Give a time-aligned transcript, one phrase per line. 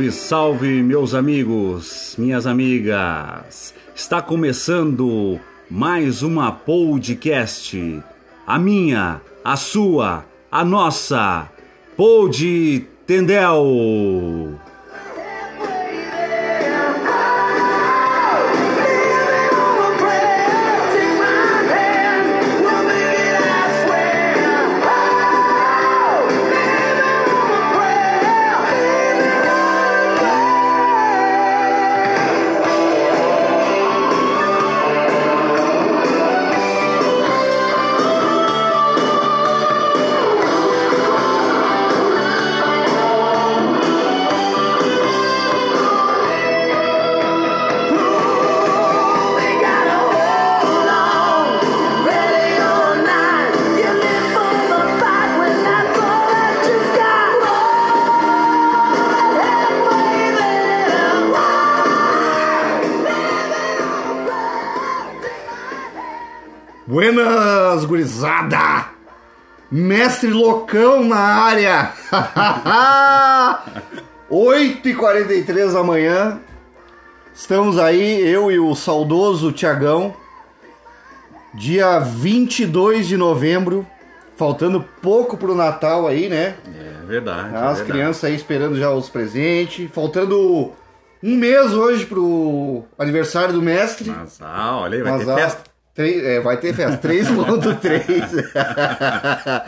[0.00, 3.74] Salve, salve, meus amigos, minhas amigas.
[3.94, 5.38] Está começando
[5.70, 8.02] mais uma podcast.
[8.46, 11.50] A minha, a sua, a nossa.
[11.98, 14.49] Pod Tendel.
[69.80, 71.92] Mestre loucão na área!
[74.30, 76.38] 8h43 da manhã.
[77.34, 80.14] Estamos aí, eu e o saudoso Tiagão.
[81.54, 83.86] Dia 22 de novembro.
[84.36, 86.56] Faltando pouco pro Natal aí, né?
[86.66, 87.48] É verdade.
[87.56, 87.84] As verdade.
[87.84, 89.90] crianças aí esperando já os presentes.
[89.90, 90.72] Faltando
[91.22, 94.10] um mês hoje pro aniversário do mestre.
[94.10, 95.69] Mas, ah, olha aí, vai Mas, ter ó, festa.
[96.00, 96.96] Três- é, vai ter festa.
[97.08, 99.64] 3.3.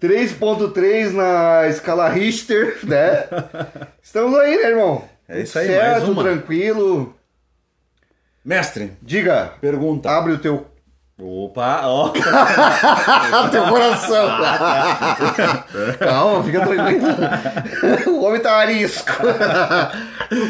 [0.00, 3.24] 3.3 na escala Richter, né?
[4.02, 5.04] Estamos aí, né, irmão?
[5.28, 6.22] É isso aí, certo, mais uma.
[6.22, 7.14] tranquilo.
[8.44, 10.08] Mestre, Diga, pergunta.
[10.10, 10.66] abre o teu,
[11.20, 12.10] Opa, ó.
[12.10, 12.12] o
[13.50, 14.28] teu coração.
[15.98, 17.06] Calma, fica tranquilo.
[18.06, 19.12] O homem tá arisco.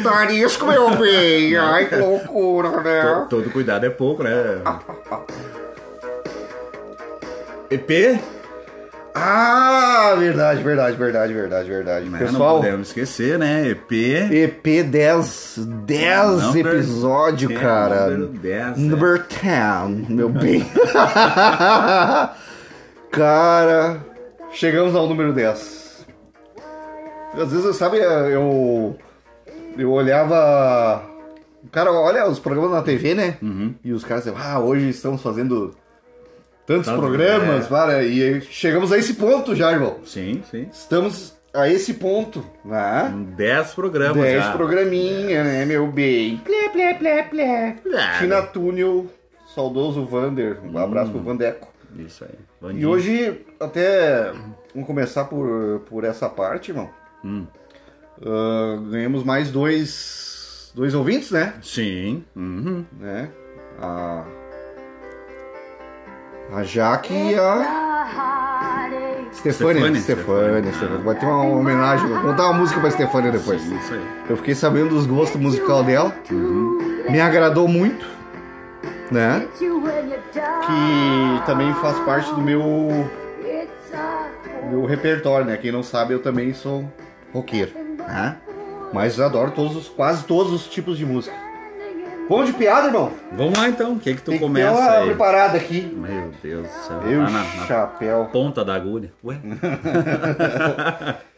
[0.03, 1.57] Tá arisco, meu bem.
[1.57, 3.25] Ai, que loucura, né?
[3.31, 4.61] Todo cuidado é pouco, né?
[7.71, 8.21] EP?
[9.21, 12.05] Ah, verdade, verdade, verdade, verdade, verdade.
[12.05, 12.19] Né?
[12.19, 13.67] Não Pessoal, podemos esquecer, né?
[13.67, 13.91] EP.
[13.91, 18.09] EP 10, 10 Number episódio, 10, cara.
[18.11, 20.65] número 10, Number 10, meu bem.
[23.11, 23.99] cara,
[24.53, 26.05] chegamos ao número 10.
[27.33, 28.95] Às vezes, sabe, eu
[29.77, 31.03] eu olhava
[31.71, 33.37] cara olha os programas na TV, né?
[33.41, 33.75] Uhum.
[33.83, 35.75] E os caras ah, hoje estamos fazendo
[36.69, 37.67] tantos Tanto, programas, é.
[37.67, 40.01] para, e chegamos a esse ponto já, irmão.
[40.05, 40.67] Sim, sim.
[40.71, 43.11] Estamos a esse ponto, né?
[43.35, 44.51] 10 programas 10 já.
[44.51, 46.37] programinha, né, meu bem?
[46.37, 47.75] Plé, plé, plé, plé.
[47.95, 49.07] Ah, Tina Túnel,
[49.55, 50.59] saudoso Vander.
[50.63, 51.67] Um abraço pro Vandeco.
[51.97, 52.29] Isso aí.
[52.37, 52.89] E Vandinho.
[52.89, 54.31] hoje, até
[54.71, 56.91] vamos começar por, por essa parte, irmão.
[57.25, 57.47] Hum.
[58.23, 61.55] Ah, ganhamos mais dois, dois ouvintes, né?
[61.63, 62.23] Sim.
[62.35, 62.85] Uhum.
[62.99, 63.31] né?
[63.81, 64.23] A,
[66.51, 67.89] a Jaque e a
[69.33, 70.01] Stefania.
[70.01, 70.97] Stefania, Stefania.
[71.03, 73.63] Vai ter uma homenagem, vou contar uma música pra Stefania depois.
[73.63, 74.05] Isso aí.
[74.29, 76.13] Eu fiquei sabendo dos gostos musical dela.
[77.09, 78.05] Me agradou muito,
[79.11, 79.47] né?
[79.57, 83.07] Que também faz parte do meu,
[84.69, 85.57] meu repertório, né?
[85.57, 86.91] Quem não sabe, eu também sou
[87.33, 88.37] roqueiro, né?
[88.91, 91.48] Mas eu adoro todos os, quase todos os tipos de música.
[92.29, 93.11] Vamos de piada, irmão?
[93.31, 93.93] Vamos lá então.
[93.93, 95.05] O que que tu Tem que ter começa uma aí?
[95.07, 95.81] preparada aqui.
[95.81, 97.01] Meu Deus do céu.
[97.01, 98.29] Eu, Tá na, na chapéu.
[98.31, 99.11] ponta da agulha.
[99.23, 99.35] Ué?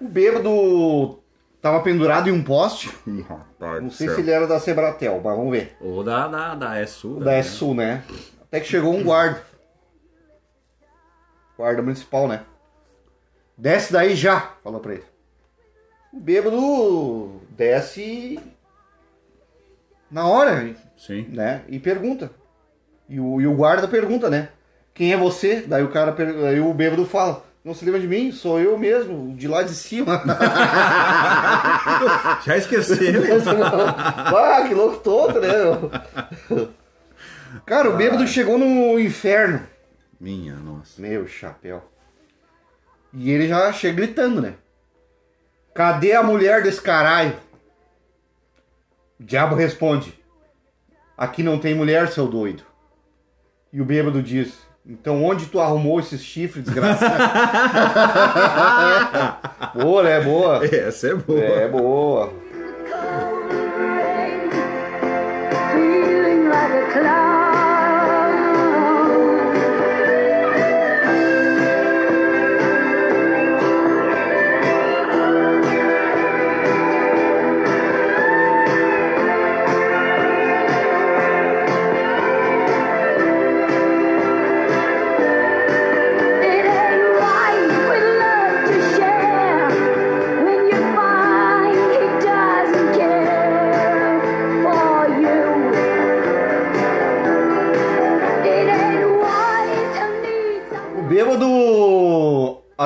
[0.00, 1.20] O bêbado
[1.62, 2.90] tava pendurado em um poste.
[3.06, 5.76] Ih, rapaz Não sei se ele era da Sebratel, mas vamos ver.
[5.80, 7.20] Ou da, da, da ESU.
[7.20, 8.02] Da ESU, né?
[8.42, 9.40] Até que chegou um guarda.
[11.56, 12.42] Guarda municipal, né?
[13.56, 15.04] Desce daí já, falou pra ele.
[16.12, 18.40] O bêbado desce
[20.10, 21.26] na hora, Sim.
[21.32, 21.62] né?
[21.68, 22.30] E pergunta.
[23.08, 24.48] E o, e o guarda pergunta, né?
[24.94, 25.62] Quem é você?
[25.66, 28.32] Daí o cara, per- aí o bêbado fala: Não se lembra de mim?
[28.32, 30.22] Sou eu mesmo, de lá de cima.
[32.44, 32.96] Já esqueceu.
[33.86, 36.68] ah, que louco todo, né?
[37.64, 39.62] Cara, o bêbado chegou no inferno.
[40.20, 41.00] Minha nossa.
[41.00, 41.82] Meu chapéu.
[43.12, 44.54] E ele já chega gritando, né?
[45.74, 47.34] Cadê a mulher desse caralho?
[49.18, 50.12] O diabo responde:
[51.16, 52.62] Aqui não tem mulher, seu doido.
[53.72, 57.22] E o bêbado diz: Então onde tu arrumou esses chifres, desgraçado?
[59.82, 60.20] boa, né?
[60.20, 60.64] Boa.
[60.64, 61.40] Essa é boa.
[61.40, 62.32] É boa.
[65.72, 67.25] Feeling like a cloud.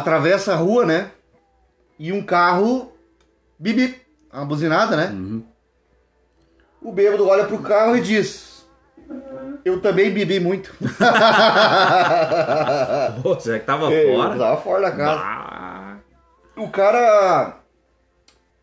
[0.00, 1.10] Atravessa a rua, né?
[1.98, 2.92] E um carro.
[3.58, 4.00] Bibi.
[4.32, 5.42] Uma buzinada, né?
[6.82, 8.66] O bêbado olha pro carro e diz:
[9.64, 10.72] Eu também bebi muito.
[13.22, 14.38] Pô, será que tava Eu fora?
[14.38, 15.20] Tava fora da casa.
[15.22, 15.96] Ah,
[16.56, 17.56] O cara.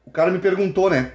[0.05, 1.11] O cara me perguntou, né?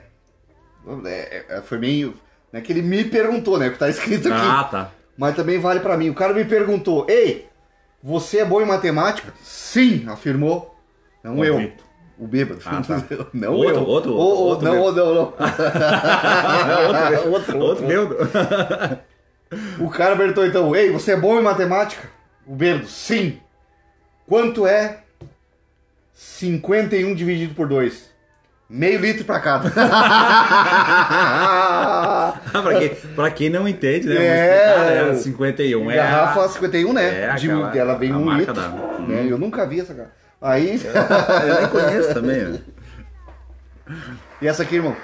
[1.06, 2.14] É, é, foi meio.
[2.52, 3.68] Não é que ele me perguntou, né?
[3.68, 4.40] O que tá escrito aqui.
[4.46, 4.90] ah, tá.
[5.16, 6.10] Mas também vale pra mim.
[6.10, 7.48] O cara me perguntou: Ei,
[8.02, 9.32] você é bom em matemática?
[9.42, 10.76] Sim, afirmou.
[11.22, 11.58] Não O eu.
[11.58, 11.86] Vitor.
[12.18, 12.60] O bêbado.
[12.66, 13.02] Ah, tá.
[13.32, 13.86] Não Outro, eu.
[13.86, 14.96] outro, O- outro não, bêbado.
[14.96, 15.32] não, não.
[17.32, 18.10] outro, outro, meu.
[19.80, 22.08] O cara perguntou então: Ei, você é bom em matemática?
[22.46, 23.40] O bêbado: Sim.
[24.26, 25.00] Quanto é
[26.14, 28.11] 51 dividido por 2?
[28.74, 29.68] Meio litro pra cada.
[32.50, 34.14] pra, quem, pra quem não entende, né?
[34.16, 35.10] É, explicar, né?
[35.12, 35.96] o- 51 é.
[35.96, 37.04] Garrafa a- 51, né?
[37.24, 38.54] É, De- aquela- ela vem um litro.
[38.54, 39.26] da- né?
[39.28, 40.10] Eu nunca vi essa cara.
[40.40, 40.80] Aí.
[40.84, 42.38] Eu nem conheço também.
[42.44, 42.58] né?
[44.40, 44.96] e essa aqui, irmão?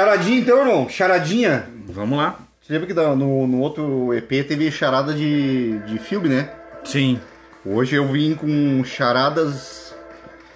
[0.00, 0.88] Charadinha então, irmão.
[0.88, 1.64] Charadinha.
[1.86, 2.36] Vamos lá.
[2.62, 6.48] Você lembra que no, no outro EP teve charada de, de filme, né?
[6.84, 7.20] Sim.
[7.66, 9.94] Hoje eu vim com charadas.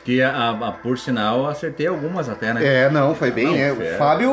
[0.02, 2.64] Que a, a- por sinal acertei algumas até, né?
[2.64, 3.74] É, não, foi bem, Não, né?
[3.74, 3.94] fera.
[3.94, 4.32] O Fábio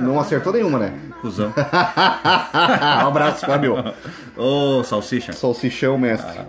[0.00, 0.92] não acertou nenhuma, né?
[1.20, 1.52] Cusão.
[3.02, 3.76] um abraço, Fábio.
[4.36, 5.32] Ô, salsicha.
[5.32, 6.40] Salsichão, mestre.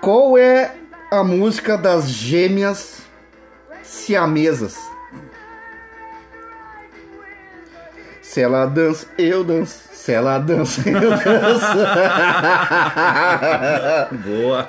[0.00, 0.72] Qual é
[1.10, 3.00] a música das gêmeas
[3.82, 4.76] siamesas?
[8.36, 9.88] Se ela dança, eu danço.
[9.92, 11.74] Se ela dança, eu danço.
[14.28, 14.68] Boa.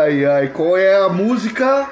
[0.00, 0.48] ai, ai.
[0.48, 1.90] Qual é a música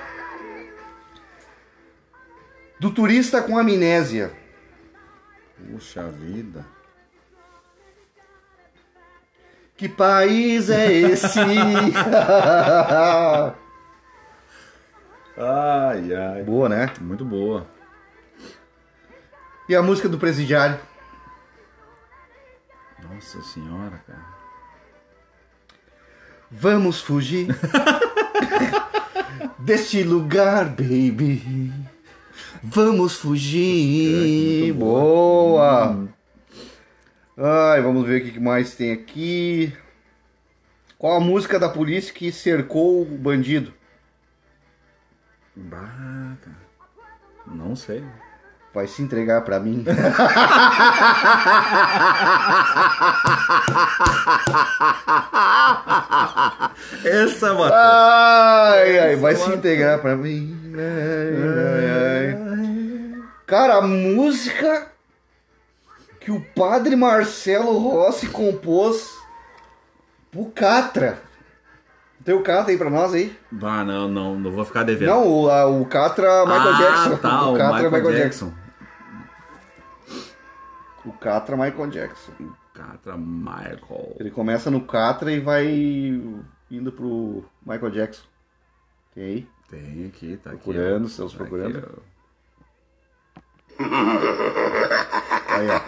[2.80, 4.32] do turista com amnésia?
[5.70, 6.64] Puxa vida.
[9.76, 11.38] Que país é esse?
[15.36, 16.42] Ai, ai.
[16.44, 16.90] Boa, né?
[16.98, 17.66] Muito boa.
[19.68, 20.78] E a música do presidiário?
[23.14, 24.26] Nossa senhora, cara.
[26.50, 27.46] Vamos fugir
[29.60, 31.72] deste lugar, baby.
[32.60, 34.64] Vamos fugir.
[34.64, 35.92] Muito boa.
[35.92, 36.08] Boa.
[37.72, 39.72] Ai, vamos ver o que mais tem aqui.
[40.98, 43.72] Qual a música da polícia que cercou o bandido?
[45.54, 46.56] Bah, cara.
[47.46, 48.02] Não sei.
[48.74, 49.84] Vai se entregar pra mim.
[57.04, 57.72] Essa, matou.
[57.72, 60.74] Ai, ai, vai se integrar pra mim.
[60.74, 63.22] Ai, ai, ai.
[63.46, 64.88] Cara, a música
[66.18, 69.08] que o padre Marcelo Rossi compôs
[70.32, 71.18] pro Catra.
[72.24, 73.36] Tem o Catra aí pra nós aí?
[73.52, 75.10] Bah, não, não, não vou ficar devendo.
[75.10, 77.16] Não, o, a- o Catra Michael ah, Jackson.
[77.18, 78.63] Tá, o Catra Michael, Jackson.
[81.04, 82.32] O Catra Michael Jackson.
[82.72, 84.16] Catra Michael.
[84.18, 85.66] Ele começa no Catra e vai
[86.70, 88.24] indo pro Michael Jackson.
[89.14, 89.48] Tem aí?
[89.70, 91.04] Tem aqui, tá Procurando, aqui.
[91.04, 91.08] ó.
[91.08, 91.76] estamos Tá procurando.
[91.78, 91.86] aqui.
[95.48, 95.80] Aí, ó.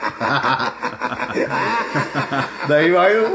[2.69, 3.27] Daí vai o.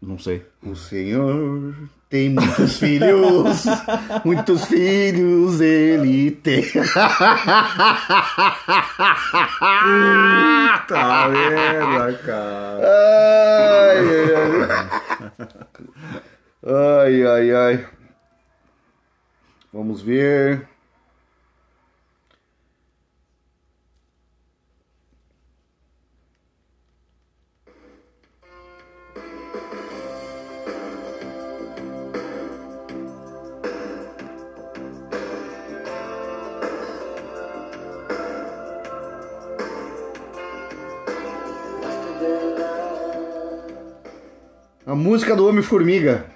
[0.00, 0.46] Não sei.
[0.62, 1.74] O Senhor
[2.10, 3.64] tem muitos filhos,
[4.24, 6.64] muitos filhos ele tem.
[10.88, 12.80] Tá merda, cara.
[13.86, 14.08] Ai.
[16.66, 17.86] Ai, ai, ai.
[19.72, 20.68] Vamos ver.
[44.90, 46.26] A música do Homem-Formiga.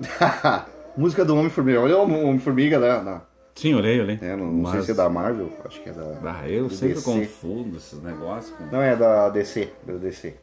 [0.96, 1.82] música do Homem-Formiga.
[1.82, 3.02] Olha o Homem-Formiga né?
[3.02, 3.20] Na,
[3.54, 4.18] Sim, olhei, olhei.
[4.22, 6.16] é, não, não sei se é da Marvel, acho que é da.
[6.24, 7.04] Ah, eu sempre DC.
[7.04, 8.56] confundo esses negócios.
[8.56, 10.34] com- Não, é da DC, da DC.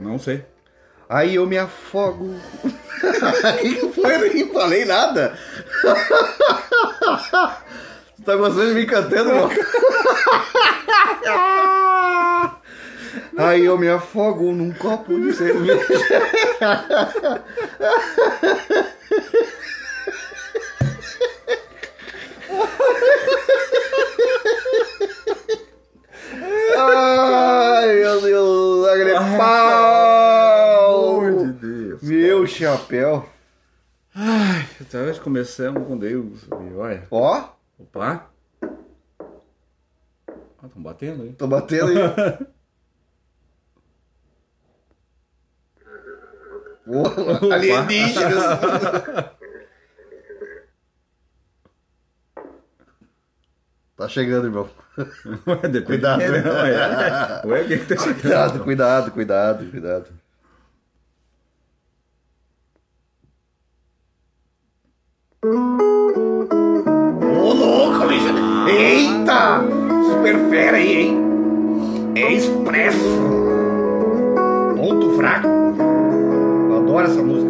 [0.00, 0.42] Não sei.
[1.10, 2.34] Aí eu me afogo.
[3.44, 4.14] Aí que foi?
[4.14, 5.38] Eu nem falei nada.
[8.16, 9.50] Você tá gostando de me cantando, irmão?
[13.38, 15.86] Aí eu me afogo num copo de cerveja.
[26.76, 31.20] Ai, meu Deus, lágrima de pau.
[31.52, 32.02] Deus.
[32.02, 33.28] Meu chapéu.
[34.14, 36.42] Ai, então nós começamos com Deus.
[36.44, 37.06] e Olha.
[37.10, 37.44] Ó,
[37.78, 38.26] Opa.
[40.60, 41.32] Ah, estão batendo aí.
[41.32, 42.46] tô batendo aí.
[47.52, 48.44] Alienígenas.
[53.98, 54.70] Tá chegando, irmão.
[55.44, 56.20] Ué, Cuidado.
[56.20, 57.42] quem, não, é.
[57.44, 58.20] Ué, quem que tá chegando?
[58.22, 60.06] Cuidado, cuidado, cuidado, cuidado.
[65.44, 65.48] Ô,
[67.54, 68.32] louco, bicho!
[68.68, 69.62] Eita!
[70.12, 71.16] Super fera aí, hein?
[72.14, 73.18] É expresso.
[74.76, 75.57] Ponto fraco.
[76.98, 77.48] Adoro essa música.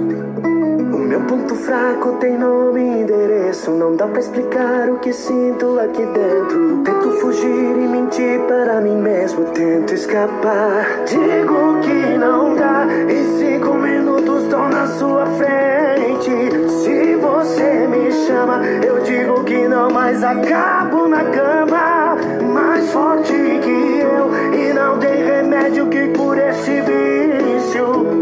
[0.93, 3.71] O meu ponto fraco tem nome e endereço.
[3.71, 6.83] Não dá pra explicar o que sinto aqui dentro.
[6.85, 9.47] Tento fugir e mentir para mim mesmo.
[9.47, 11.05] Tento escapar.
[11.07, 12.87] Digo que não dá.
[13.09, 16.31] Em cinco minutos tô na sua frente.
[16.83, 22.17] Se você me chama, eu digo que não, mas acabo na cama.
[22.53, 26.83] Mais forte que eu, e não tem remédio que cure esse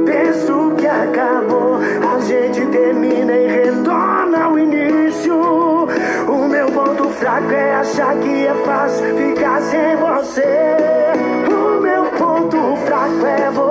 [0.05, 5.35] Penso que acabou, a gente termina e retorna ao início.
[5.35, 10.77] O meu ponto fraco é achar que é fácil ficar sem você.
[11.49, 13.66] O meu ponto fraco é você,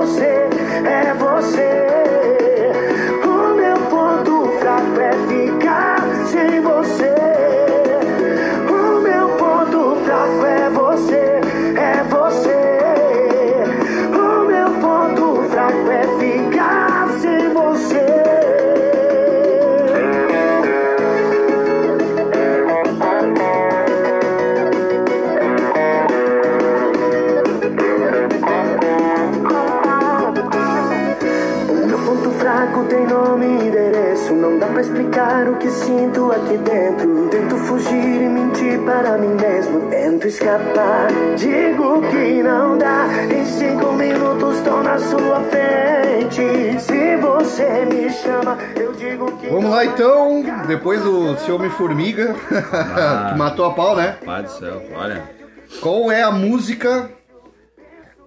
[36.55, 37.29] aqui dentro.
[37.29, 39.89] Tento fugir e mentir para mim mesmo.
[39.89, 41.07] Tento escapar.
[41.37, 43.07] Digo que não dá.
[43.31, 46.79] Em cinco minutos tô na sua frente.
[46.79, 49.47] Se você me chama, eu digo que.
[49.47, 52.33] Vamos lá então, depois do seu Homem-Formiga,
[53.29, 54.17] que matou a pau, né?
[54.25, 55.35] Pai do céu, olha.
[55.81, 57.09] Qual é a música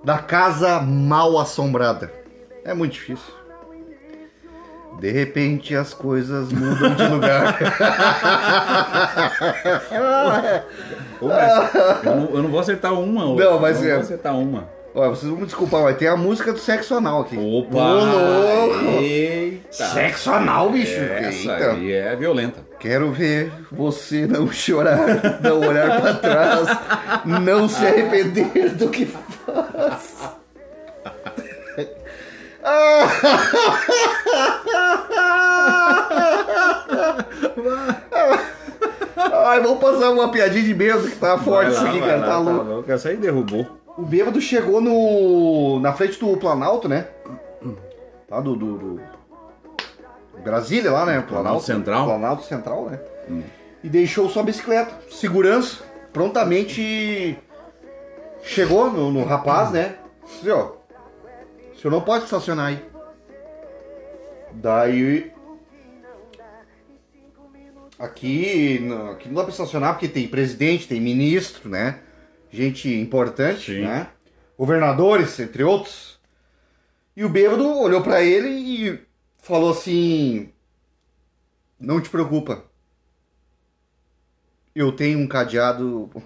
[0.04, 2.12] da Casa Mal Assombrada?
[2.64, 3.37] É muito difícil.
[4.98, 7.56] De repente as coisas mudam de lugar.
[11.20, 13.44] Pô, mas eu, não, eu não vou acertar uma hoje.
[13.44, 14.76] Não, mas eu não é- vou acertar uma.
[14.94, 17.36] Olha, vocês vão me desculpar, mas tem a música do sexo anal aqui.
[17.36, 17.78] Opa!
[17.78, 18.84] Ô, louco!
[19.00, 19.84] Eita!
[19.84, 20.98] Sexo anal, bicho!
[20.98, 21.70] Essa Eita.
[21.72, 22.60] aí é violenta.
[22.80, 24.98] Quero ver você não chorar,
[25.42, 26.66] não olhar pra trás,
[27.24, 30.16] não se arrepender do que faz.
[39.16, 42.16] Ai, vamos passar uma piadinha de bêbado que tá forte isso aqui, cara.
[42.18, 42.90] lá, Tá louco.
[42.92, 43.66] Essa aí derrubou.
[43.96, 45.80] O bêbado chegou no.
[45.80, 47.08] na frente do Planalto, né?
[48.30, 48.54] Lá do.
[48.54, 49.00] do, do-
[50.42, 51.20] Brasília lá, né?
[51.26, 52.04] Planalto Central.
[52.06, 53.00] Planalto Central, né?
[53.82, 54.92] E deixou sua bicicleta.
[55.10, 57.36] Segurança prontamente
[58.42, 59.96] chegou no, no rapaz, né?
[60.26, 60.72] Disse, ó,
[61.74, 62.82] o senhor não pode estacionar aí.
[64.52, 65.32] Daí.
[67.98, 71.98] Aqui, não- aqui não dá pra estacionar porque tem presidente, tem ministro, né?
[72.50, 73.80] Gente importante, Sim.
[73.82, 74.08] né?
[74.56, 76.18] Governadores, entre outros.
[77.16, 79.00] E o bêbado olhou pra ele e
[79.42, 80.50] falou assim:
[81.78, 82.62] Não te preocupa.
[84.74, 86.08] Eu tenho um cadeado.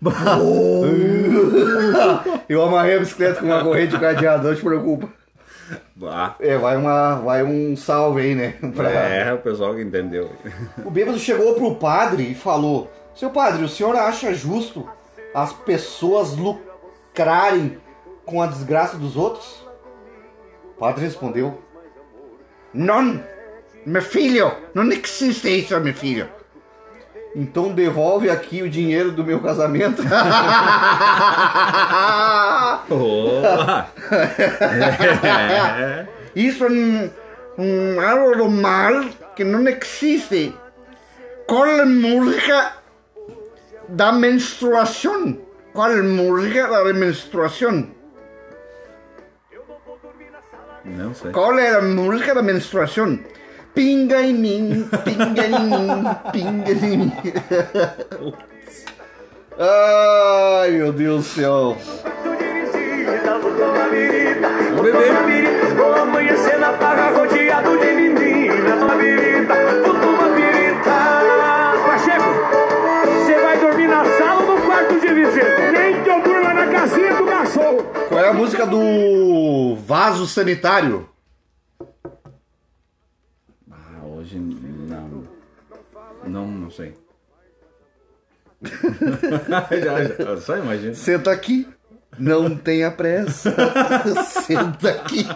[2.48, 5.08] Eu amarrei a bicicleta com uma corrente de cadeado, não te preocupa.
[6.04, 8.54] Ah, É, vai, uma, vai um salve aí, né?
[8.74, 10.30] Pra- é, o pessoal que entendeu.
[10.84, 14.88] O bêbado chegou pro padre e falou: Seu padre, o senhor acha justo
[15.34, 17.78] as pessoas lucrarem
[18.24, 19.66] com a desgraça dos outros?
[20.76, 21.60] O padre respondeu:
[22.72, 23.22] Não,
[23.84, 26.28] meu filho, não existe isso, meu filho.
[27.34, 30.02] Então devolve aqui o dinheiro do meu casamento.
[35.30, 36.06] É.
[36.34, 37.10] Isso é um,
[37.58, 39.04] um algo normal
[39.36, 40.54] que não existe.
[41.46, 42.72] Qual é a música
[43.88, 45.38] da menstruação?
[45.72, 47.90] Qual é a música da menstruação?
[50.84, 51.30] Não sei.
[51.32, 53.18] Qual é a música da menstruação?
[53.78, 57.12] Pinga em mim, pinga em mim, pinga em mim.
[59.56, 61.76] Ai, meu Deus do céu.
[64.74, 65.76] Vamos beber.
[65.76, 70.96] Vou amanhecer na farra rodeado de menina Uma birita, puta uma birita
[71.86, 72.30] Pacheco,
[73.14, 75.70] você vai dormir na sala ou no quarto de visita?
[75.70, 81.08] Nem que eu durma na casinha do cachorro Qual é a música do vaso sanitário?
[84.28, 85.22] Hoje não.
[86.24, 86.94] Não, não sei.
[89.82, 90.94] já, já, só imagina.
[90.94, 91.66] Senta aqui.
[92.18, 93.54] Não tenha pressa.
[94.44, 95.26] Senta aqui.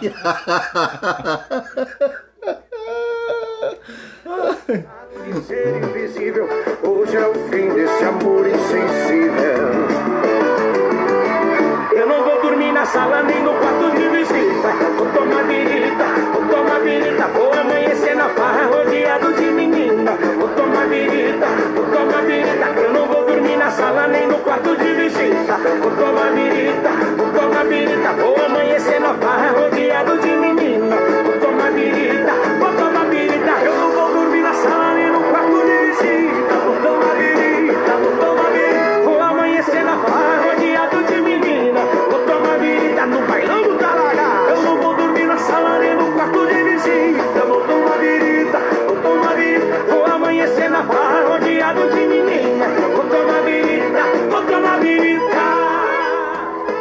[5.47, 6.47] Ser invisível,
[6.83, 9.87] hoje é o fim desse amor insensível
[11.95, 16.47] Eu não vou dormir na sala nem no quarto de visita Vou tomar birita, vou
[16.47, 17.42] tomar birita Vou
[24.43, 30.42] quarto de visita Vou tomar birita, vou tomar birita Vou amanhecer na farra rodeado de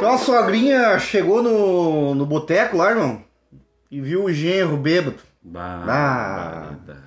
[0.02, 3.22] Então a sogrinha chegou no, no boteco lá, irmão,
[3.88, 5.18] e viu o genro bêbado.
[5.40, 6.98] Barbaridade.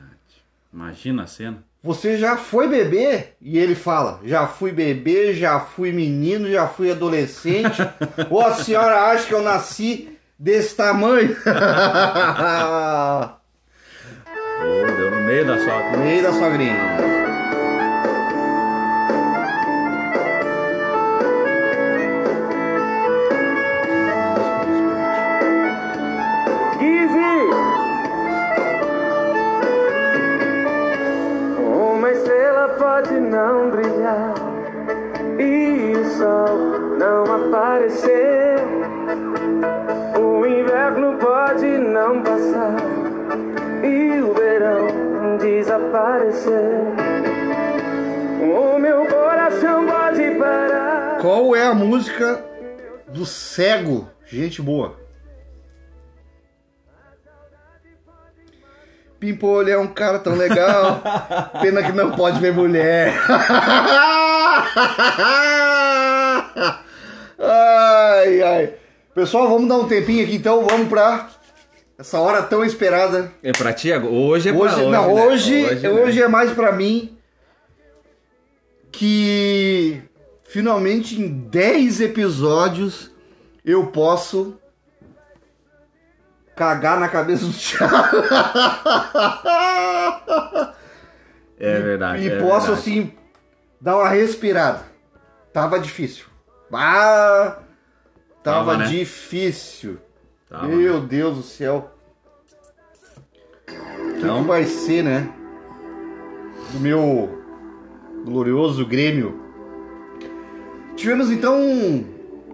[0.74, 1.58] Imagina a cena.
[1.84, 3.32] Você já foi bebê?
[3.42, 7.82] E ele fala: Já fui bebê, já fui menino, já fui adolescente.
[8.32, 11.36] Ou a senhora acha que eu nasci desse tamanho?
[14.96, 15.98] Deu no meio da sua.
[15.98, 17.25] Meio da sogrinha.
[37.46, 38.58] Não aparecer.
[40.20, 42.76] O inverno pode não passar
[43.84, 46.82] e o verão desaparecer.
[48.42, 51.18] O meu coração pode parar.
[51.22, 52.44] Qual é a música
[53.08, 54.10] do cego?
[54.26, 55.04] Gente boa.
[59.20, 61.02] Pimpolho é um cara tão legal.
[61.62, 63.14] Pena que não pode ver mulher.
[67.39, 68.74] ai, ai.
[69.13, 70.65] Pessoal, vamos dar um tempinho aqui então.
[70.65, 71.30] Vamos pra
[71.98, 73.32] essa hora tão esperada.
[73.41, 74.13] É pra ti agora?
[74.13, 74.89] Hoje é pra Hoje, hoje.
[74.91, 75.24] não, né?
[75.26, 75.89] hoje, né?
[75.89, 77.17] hoje é mais pra mim
[78.91, 80.02] que
[80.43, 83.12] finalmente em 10 episódios
[83.63, 84.58] eu posso
[86.56, 88.17] cagar na cabeça do Thiago.
[91.60, 92.24] É verdade.
[92.24, 92.80] e é posso verdade.
[92.80, 93.13] assim
[93.80, 94.82] dar uma respirada.
[95.54, 96.26] Tava difícil.
[96.71, 97.60] Ah,
[98.43, 98.86] tava, Tava, né?
[98.88, 99.97] difícil.
[100.49, 101.91] Tava, Meu Deus do céu.
[103.67, 105.32] O que que vai ser, né?
[106.71, 107.43] Do meu
[108.25, 109.39] glorioso Grêmio.
[110.95, 111.60] Tivemos então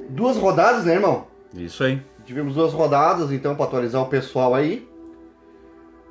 [0.10, 1.28] duas rodadas, né, irmão?
[1.54, 2.02] Isso aí.
[2.26, 4.88] Tivemos duas rodadas, então, para atualizar o pessoal aí.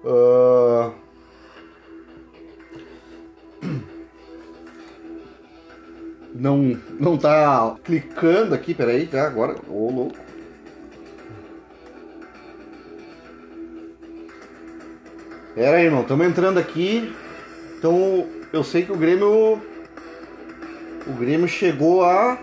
[0.04, 0.92] Ah,
[6.40, 9.26] Não, não tá clicando aqui, peraí, tá?
[9.26, 10.16] Agora, ô louco.
[15.54, 17.14] Pera aí, irmão, estamos entrando aqui.
[17.76, 19.60] Então, eu sei que o Grêmio.
[21.06, 22.38] O Grêmio chegou a.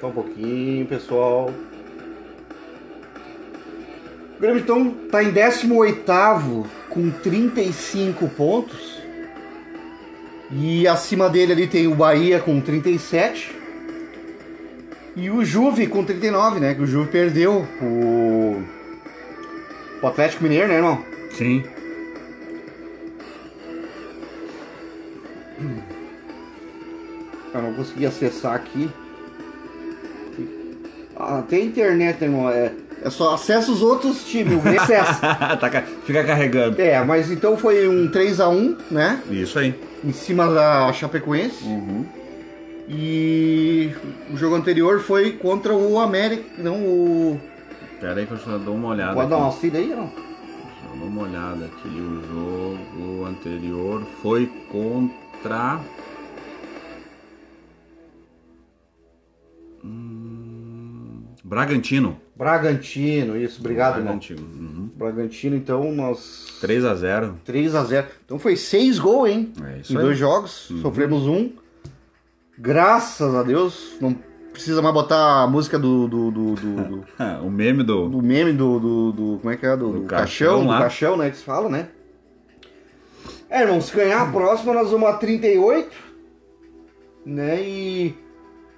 [0.00, 1.48] Só um pouquinho, pessoal.
[4.36, 6.02] O Grêmio então tá em 18
[6.90, 8.95] com 35 pontos.
[10.50, 13.54] E acima dele ali tem o Bahia com 37.
[15.16, 16.74] E o Juve com 39, né?
[16.74, 18.62] Que o Juve perdeu o,
[20.02, 21.02] o Atlético Mineiro, né, irmão?
[21.32, 21.64] Sim.
[27.54, 28.90] Eu não consegui acessar aqui.
[31.16, 32.50] Ah, tem internet, né, irmão.
[32.50, 32.70] É,
[33.02, 35.34] é só acessa os outros times, o acessa.
[35.60, 36.80] Tá ca- Fica carregando.
[36.80, 39.20] É, mas então foi um 3x1, né?
[39.30, 39.74] Isso aí.
[40.04, 41.64] Em cima da Chapecoense.
[42.88, 43.90] E
[44.32, 46.44] o jogo anterior foi contra o América.
[46.58, 47.40] Não, o.
[48.00, 49.14] Pera aí que eu só dou uma olhada.
[49.14, 50.06] Pode dar uma auxílio aí, não?
[50.06, 51.88] Deixa eu dar uma olhada aqui.
[51.88, 52.22] O
[53.00, 55.80] jogo anterior foi contra.
[59.84, 62.20] Hum, Bragantino.
[62.36, 64.18] Bragantino, isso, obrigado, irmão.
[64.18, 64.40] Bragantino.
[64.42, 64.90] Uhum.
[64.94, 66.58] Bragantino, então, nós.
[66.60, 68.04] 3 a 0 3x0.
[68.24, 69.52] Então foi 6 gols, hein?
[69.64, 70.02] É isso em aí.
[70.02, 70.70] dois jogos.
[70.82, 71.50] Sofremos um.
[72.58, 73.92] Graças a Deus.
[74.00, 74.14] Não
[74.52, 76.06] precisa mais botar a música do.
[76.06, 77.04] do, do, do-
[77.42, 78.08] o meme do.
[78.08, 79.76] do meme do, do, do- Como é que é?
[79.76, 81.30] Do, Do do caixão caixão, do caixão, né?
[81.30, 81.88] Que se fala, né?
[83.48, 85.90] É, irmão, se ganhar a próxima, nós vamos a 38.
[87.24, 87.62] Né?
[87.62, 88.14] E.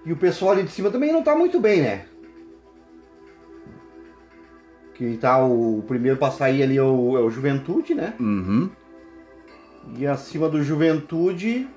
[0.06, 2.04] E o pessoal ali de cima também não tá muito bem, né?
[4.98, 8.14] Quem tá o, primeiro pra sair ali é o, é o Juventude, né?
[8.18, 8.68] Uhum.
[9.96, 11.68] E acima do Juventude,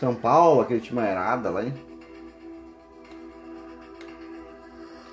[0.00, 1.72] São Paulo, aquele time aerada lá, hein?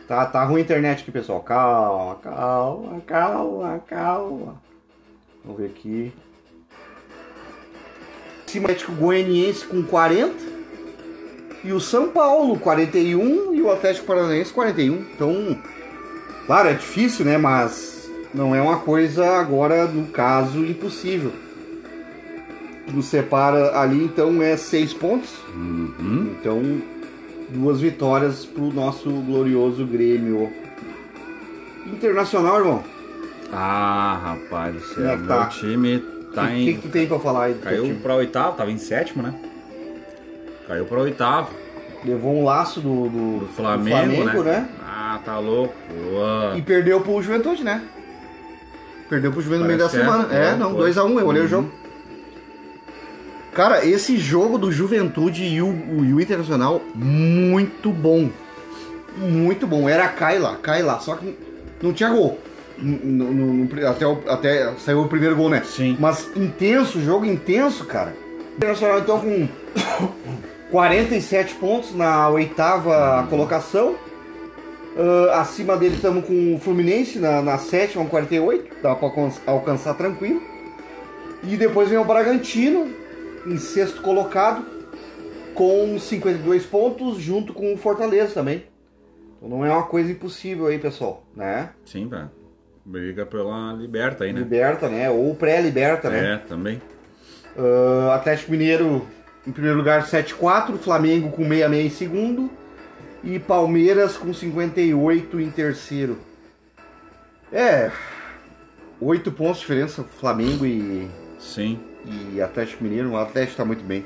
[0.08, 1.42] Tá, tá ruim a internet aqui, pessoal.
[1.42, 4.62] Calma, calma, calma, calma.
[5.46, 6.12] Vamos ver aqui.
[8.48, 10.36] Atlético Goianiense com 40.
[11.64, 13.54] E o São Paulo, 41.
[13.54, 14.96] E o Atlético Paranaense, 41.
[14.96, 15.62] Então,
[16.46, 17.38] claro, é difícil, né?
[17.38, 21.32] Mas não é uma coisa agora, no caso, impossível
[22.86, 25.30] que nos separa ali, então é seis pontos.
[25.56, 26.36] Uhum.
[26.40, 26.82] Então,
[27.50, 30.52] duas vitórias pro nosso glorioso Grêmio.
[31.88, 32.84] Internacional, irmão.
[33.52, 35.18] Ah, rapaz do é céu.
[35.18, 35.40] que tá?
[35.40, 36.00] Meu time
[36.34, 36.76] tá o que, em.
[36.76, 39.34] que tu tem pra falar aí Caiu pra oitavo, tava em sétimo, né?
[40.68, 41.50] Caiu pra oitavo.
[42.04, 44.44] Levou um laço do, do, Do do Flamengo, né?
[44.44, 44.70] né?
[44.94, 45.74] Ah, tá louco.
[45.94, 46.58] Ué.
[46.58, 47.82] E perdeu pro Juventude, né?
[49.10, 50.34] Perdeu pro Juventude no meio da Parece semana.
[50.34, 50.92] É, é, não, foi.
[50.92, 51.50] 2x1, eu olhei o Uhum.
[51.50, 51.72] jogo.
[53.54, 58.30] Cara, esse jogo do Juventude e o, o- o Internacional, muito bom.
[59.18, 59.88] Muito bom.
[59.90, 61.00] Era cai lá, cai lá.
[61.00, 61.38] Só que
[61.82, 62.40] não tinha gol.
[62.78, 65.62] No- no- no- até, o- até saiu o primeiro gol, né?
[65.66, 65.96] Sim.
[66.00, 68.14] Mas intenso, jogo intenso, cara.
[68.54, 69.48] O Internacional então com
[70.72, 73.96] 47 pontos na oitava colocação.
[74.98, 78.76] Ah, acima dele estamos com o Fluminense na, na sétima, com 48.
[78.82, 80.42] Dá pra alcan- alcançar tranquilo.
[81.44, 82.88] E depois vem o Bragantino,
[83.48, 84.64] em sexto colocado,
[85.56, 88.66] com 52 pontos, junto com o Fortaleza também.
[89.38, 91.70] Então não é uma coisa impossível aí, pessoal, né?
[91.86, 92.30] Sim, tá.
[92.86, 94.40] Briga pela liberta aí, né?
[94.40, 95.10] Liberta, né?
[95.10, 96.34] Ou pré-liberta, né?
[96.34, 96.82] É, também.
[97.58, 99.08] Ah, Atlético Mineiro
[99.48, 102.50] em primeiro lugar 7-4, Flamengo com 66 em segundo
[103.24, 106.18] e Palmeiras com 58 em terceiro.
[107.52, 107.92] É,
[109.00, 111.80] 8 pontos de diferença Flamengo e, Sim.
[112.06, 113.12] e Atlético Mineiro.
[113.12, 114.06] O Atlético tá muito bem.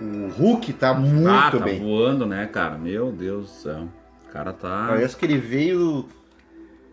[0.00, 1.80] O Hulk tá muito ah, tá bem.
[1.80, 2.76] voando, né, cara?
[2.76, 3.88] Meu Deus do céu.
[4.28, 4.86] O cara tá.
[4.88, 6.08] Parece que ele veio,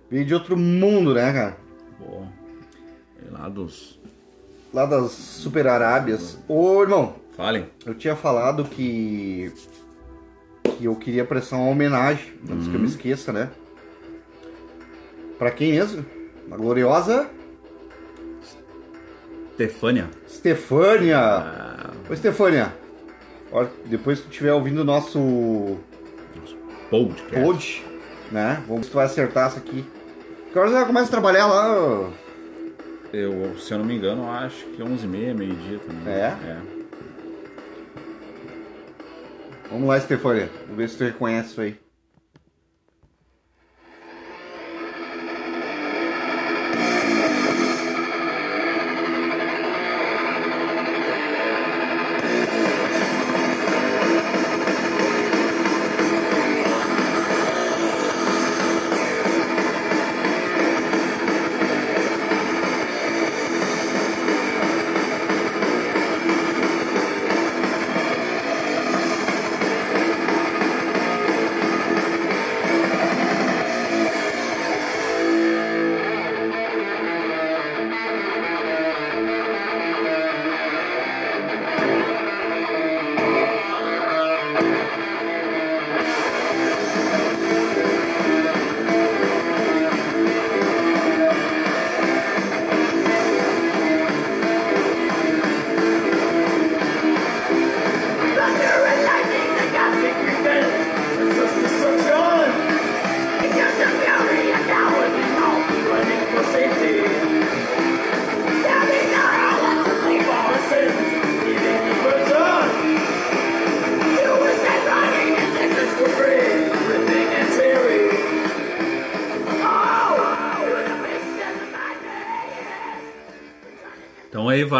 [0.09, 1.57] veio de outro mundo, né, cara?
[1.97, 2.23] Pô,
[3.19, 3.99] sei lá dos.
[4.71, 6.37] Lá das Super Arábias.
[6.47, 7.67] Ô, irmão, Falem.
[7.85, 9.49] Eu tinha falado que
[10.77, 13.49] que eu queria prestar uma homenagem, antes que eu me esqueça, né?
[15.38, 16.05] Pra quem mesmo?
[16.51, 17.29] A gloriosa
[19.53, 20.10] Stefânia.
[20.27, 21.17] Stefânia.
[21.19, 22.73] Ah, Ô, Stefânia,
[23.86, 25.77] depois que tu estiver ouvindo o nosso
[26.89, 27.32] podcast.
[27.41, 27.86] pod,
[28.32, 28.63] né?
[28.67, 29.84] Vamos ver se tu vai acertar essa aqui.
[30.51, 32.10] Que horas ela começa a trabalhar lá?
[33.12, 36.13] Eu, se eu não me engano, acho que 11h30, meio-dia também.
[36.13, 36.36] É?
[39.69, 40.49] Vamos lá, Stefânia.
[40.63, 41.79] Vamos ver se tu reconhece isso aí.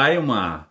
[0.10, 0.68] Vai uma.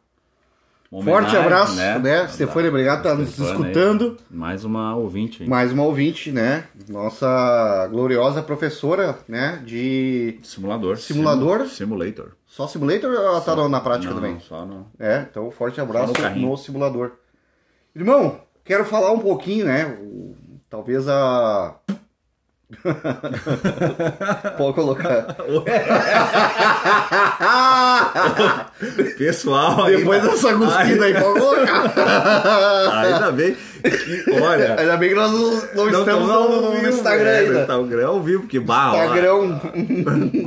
[0.90, 2.29] uma Forte abraço, né?
[2.29, 3.61] Stefânia, obrigado por estar nos Stefânia aí.
[3.72, 4.16] escutando.
[4.31, 5.48] Mais uma ouvinte aí.
[5.48, 6.64] Mais uma ouvinte, né?
[6.88, 9.62] Nossa gloriosa professora, né?
[9.64, 10.38] De.
[10.42, 10.96] Simulador.
[10.98, 11.59] Simulador?
[11.66, 12.33] Simu- Simulator.
[12.46, 14.40] Só simulator ou ela tá na- na prática não, também?
[14.40, 14.66] Só.
[14.98, 17.12] É, então forte abraço Só no no simulador.
[17.94, 19.96] Irmão, quero falar um pouquinho, né?
[20.70, 21.77] Talvez a.
[24.59, 25.24] Pode colocar.
[29.16, 29.87] Pessoal.
[29.87, 32.92] Depois dessa cuspida aí, pode colocar.
[33.04, 34.78] Ainda bem que, olha.
[34.78, 37.46] Ainda bem que nós não, não estamos tamo no, ao no vivo, Instagram é, No
[37.48, 37.61] ainda.
[37.62, 39.61] Instagram ao vivo, bah, ó, Instagram,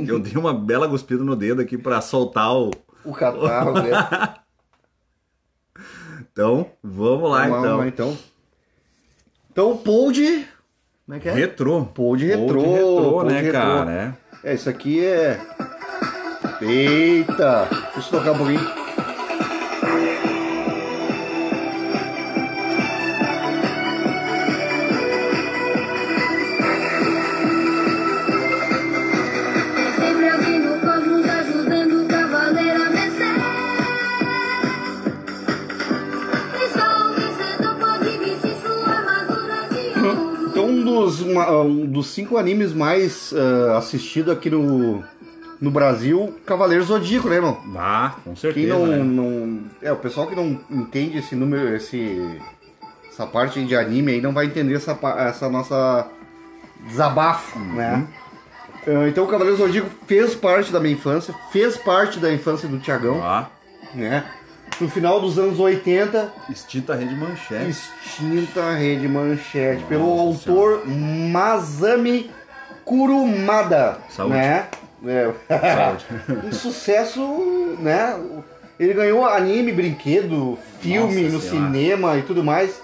[0.08, 2.70] eu dei uma bela cuspida no dedo aqui pra soltar o.
[3.04, 3.90] o catarro, né?
[6.32, 7.76] Então, vamos lá Vamos então.
[7.78, 8.18] lá, então.
[9.50, 10.48] Então, Pod.
[11.04, 11.32] Como é que é?
[11.32, 11.80] Retrô.
[11.80, 11.92] Retrô.
[11.92, 13.60] Pod retrô, pod né, retrô.
[13.60, 14.16] cara?
[14.44, 14.50] É.
[14.50, 15.38] É, isso aqui é.
[16.60, 17.68] Eita!
[17.94, 18.81] Deixa eu tocar um pouquinho.
[42.12, 45.02] Cinco animes mais ah, assistidos aqui no,
[45.60, 47.60] no Brasil, Cavaleiro Zodíaco, né, irmão?
[47.76, 48.68] Ah, com Quem certeza.
[48.68, 48.96] não, né?
[48.98, 49.60] não.
[49.80, 52.38] É, o pessoal que não entende esse número, esse,
[53.10, 56.06] essa parte de anime aí não vai entender essa, essa nossa
[56.86, 58.06] desabafo, né?
[58.86, 62.78] Ah, Então o Cavaleiro Zodíaco fez parte da minha infância, fez parte da infância do
[62.80, 63.44] Tiagão, Ó,
[63.94, 64.24] né?
[64.82, 67.70] No final dos anos 80, extinta rede manchete.
[67.70, 72.28] extinta Rede Manchete, pelo Nossa autor Masami
[72.84, 74.34] Kurumada, Saúde.
[74.34, 74.66] né?
[75.06, 75.32] É.
[75.48, 76.06] Saúde.
[76.48, 78.18] um sucesso, né?
[78.76, 81.66] Ele ganhou anime, brinquedo, filme Nossa no Senhora.
[81.68, 82.82] cinema e tudo mais.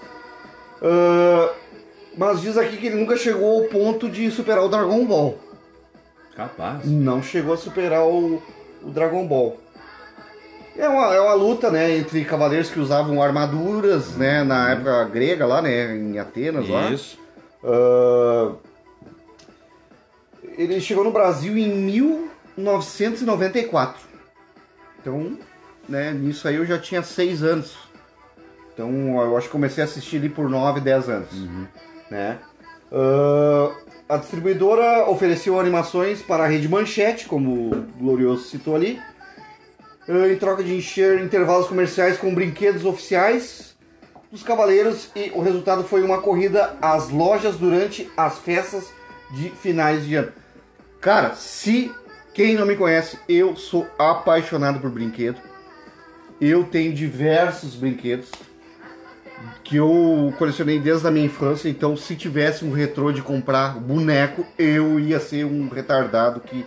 [0.80, 1.52] Ah,
[2.16, 5.36] mas diz aqui que ele nunca chegou ao ponto de superar o Dragon Ball.
[6.36, 6.84] Capaz.
[6.84, 8.40] Não chegou a superar o,
[8.84, 9.56] o Dragon Ball.
[10.78, 15.44] É uma, é uma luta, né, entre cavaleiros que usavam armaduras, né, na época grega
[15.44, 16.88] lá, né, em Atenas lá.
[16.90, 17.18] Isso.
[17.64, 18.52] Ah,
[20.56, 24.00] ele chegou no Brasil em 1994.
[25.00, 25.36] Então,
[25.88, 27.76] né, nisso aí eu já tinha seis anos.
[28.72, 31.30] Então, eu acho que comecei a assistir ali por 9, 10 anos.
[32.08, 32.38] Né?
[32.92, 33.72] Ah,
[34.08, 39.02] a distribuidora ofereceu animações para a rede Manchete, como o Glorioso citou ali,
[40.08, 43.76] em troca de encher intervalos comerciais com brinquedos oficiais
[44.32, 48.88] dos cavaleiros e o resultado foi uma corrida às lojas durante as festas
[49.30, 50.32] de finais de ano.
[51.00, 51.92] Cara, se
[52.32, 55.40] quem não me conhece, eu sou apaixonado por brinquedo.
[56.40, 58.30] Eu tenho diversos brinquedos
[59.62, 64.44] que eu colecionei desde a minha infância, então se tivesse um retrô de comprar boneco,
[64.58, 66.64] eu ia ser um retardado que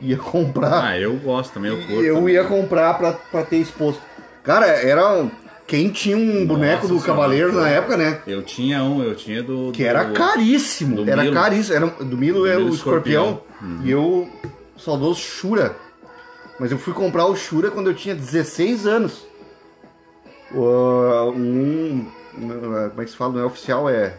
[0.00, 2.02] ia comprar Ah, eu gosto também, eu curto.
[2.02, 2.34] eu também.
[2.34, 4.00] ia comprar pra, pra ter exposto.
[4.42, 5.26] Cara, era.
[5.66, 8.20] Quem tinha um boneco do Cavaleiro na época, né?
[8.26, 9.70] Eu tinha um, eu tinha do.
[9.72, 11.02] Que era do- caríssimo.
[11.04, 11.34] do Era Milo.
[11.34, 11.74] caríssimo.
[11.76, 13.40] Era, do Milo Do é Milo o escorpião.
[13.60, 13.80] Escorpião.
[13.86, 14.28] E eu.
[14.76, 15.74] Saudoso Shura.
[16.60, 19.24] Mas eu fui comprar o Shura quando eu tinha 16 anos.
[20.52, 22.06] Uh, um.
[22.34, 23.32] Como é que se fala?
[23.32, 24.18] Não é oficial, é.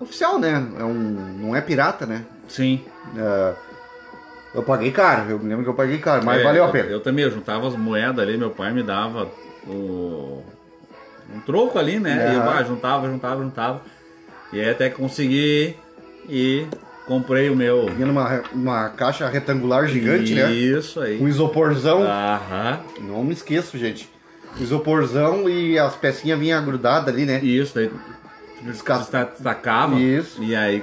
[0.00, 0.66] Oficial, né?
[0.78, 0.92] É um,
[1.40, 2.24] não é pirata, né?
[2.48, 2.84] Sim.
[3.16, 3.52] É,
[4.54, 6.72] eu paguei caro, eu me lembro que eu paguei caro, mas É, valeu a eu-
[6.72, 6.88] pena.
[6.88, 9.28] Eu, também, eu juntava as moedas ali, meu pai me dava
[9.66, 10.42] o,
[11.34, 12.32] um troco ali, né?
[12.32, 13.82] E eu ah, juntava, juntava, juntava.
[14.52, 15.76] E aí até consegui
[16.28, 16.66] e
[17.06, 17.86] comprei o meu.
[17.86, 20.50] Vinha numa uma caixa retangular gigante, né?
[20.52, 21.20] Isso aí.
[21.20, 22.02] Um isoporzão.
[22.02, 22.80] Aham.
[23.00, 24.08] Não me esqueço, gente.
[24.58, 27.40] O isoporzão e as pecinhas vinham grudadas ali, né?
[27.42, 27.90] Isso, daí
[28.62, 29.96] Desca- destacava.
[29.96, 30.42] Isso.
[30.42, 30.82] E aí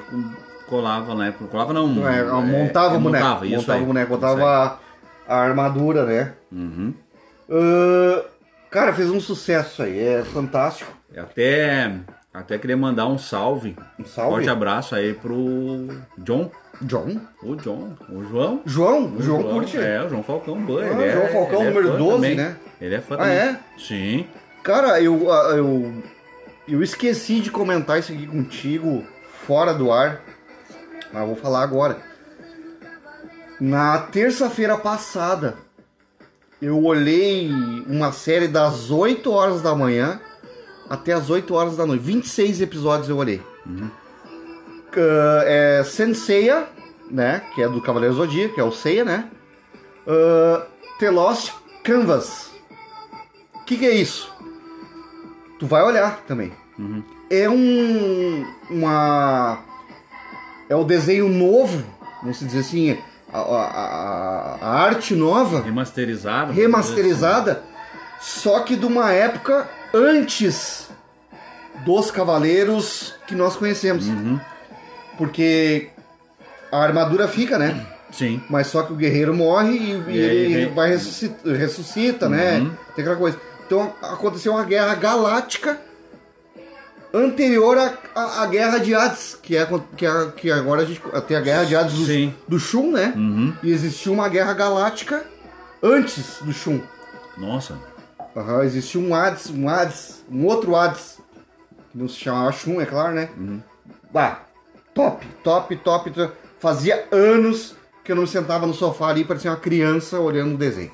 [0.73, 1.33] colava, né?
[1.51, 2.07] Colava não.
[2.07, 3.23] É, é, montava é, o boneco.
[3.25, 3.83] Montava, isso montava aí.
[3.83, 4.79] o boneco, botava
[5.27, 6.33] a, a armadura, né?
[6.51, 6.93] Uhum.
[7.49, 8.25] Ah,
[8.71, 10.91] cara, fez um sucesso aí, é fantástico.
[11.15, 11.91] Até,
[12.33, 13.75] até queria mandar um salve.
[13.99, 14.31] Um salve?
[14.31, 16.49] Forte abraço aí pro John.
[16.81, 17.21] John?
[17.43, 17.93] O John.
[18.09, 18.61] O João.
[18.65, 19.03] João?
[19.05, 19.77] O O João curte.
[19.77, 20.81] É, o João Falcão Ban.
[20.83, 22.35] Ah, ele é, João Falcão, ele é número fã 12, também.
[22.35, 22.55] né?
[22.81, 23.33] Ele é fã Ah, também.
[23.37, 23.59] é?
[23.77, 24.25] Sim.
[24.63, 25.93] Cara, eu, ah, eu,
[26.67, 29.03] eu esqueci de comentar isso aqui contigo
[29.45, 30.21] fora do ar,
[31.13, 31.97] mas vou falar agora.
[33.59, 35.55] Na terça-feira passada,
[36.61, 37.49] eu olhei
[37.87, 40.19] uma série das 8 horas da manhã
[40.89, 42.03] até as 8 horas da noite.
[42.03, 43.41] 26 episódios eu olhei.
[44.95, 46.67] Ah, é Senseiya,
[47.09, 47.41] né?
[47.53, 49.29] Que é do Cavaleiro Zodíaco, que é o Seiya, né?
[50.05, 50.63] Uh,
[50.99, 52.51] The Lost Canvas.
[53.55, 54.31] O que, que é isso?
[55.59, 56.51] Tu vai olhar também.
[57.29, 58.45] É um.
[58.69, 59.59] Uma.
[60.73, 61.83] É o desenho novo,
[62.19, 62.97] vamos dizer assim,
[63.31, 66.51] a, a- a- arte nova, Remasterizado.
[66.51, 67.61] remasterizada,
[68.19, 70.89] só que de uma época antes
[71.85, 74.05] dos cavaleiros que nós conhecemos.
[75.15, 75.89] Porque
[76.71, 77.85] a armadura fica, né?
[78.11, 78.41] Sim.
[78.49, 82.57] Mas só que o guerreiro morre e, e ele vai ressuscita, ressuscita né?
[82.61, 82.71] Uhum.
[82.95, 83.39] Tem aquela coisa.
[83.67, 85.79] Então aconteceu uma guerra galáctica
[87.13, 87.77] anterior
[88.15, 91.63] à, guerra de Hades, que é que, é, que agora a gente tem a guerra
[91.65, 93.13] de Hades do, do Shun, né?
[93.15, 93.53] Uhum.
[93.61, 95.23] E existiu uma guerra galáctica
[95.81, 96.81] antes do Shun.
[97.37, 97.77] Nossa.
[98.35, 101.19] Aham, existiu um Hades, um Hades, um outro Hades,
[101.91, 103.29] que não se chamava Shun, é claro, né?
[104.15, 104.39] Ah,
[104.93, 106.33] top, top, top, top.
[106.59, 110.57] Fazia anos que eu não me sentava no sofá ali, parecia uma criança olhando o
[110.57, 110.91] desenho.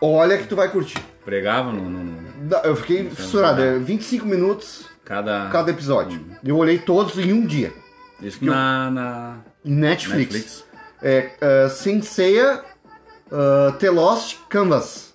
[0.00, 0.98] Olha que tu vai curtir.
[1.24, 5.48] Pregava no, no- no- Eu fiquei fissurado, é 25 minutos cada.
[5.50, 6.20] cada episódio.
[6.44, 7.72] Eu olhei todos em um dia.
[8.22, 10.32] Isso na, na Netflix.
[10.34, 10.64] Netflix.
[11.02, 11.30] É,
[11.66, 12.62] uh, Senseiya
[13.30, 15.12] uh, The Lost Canvas.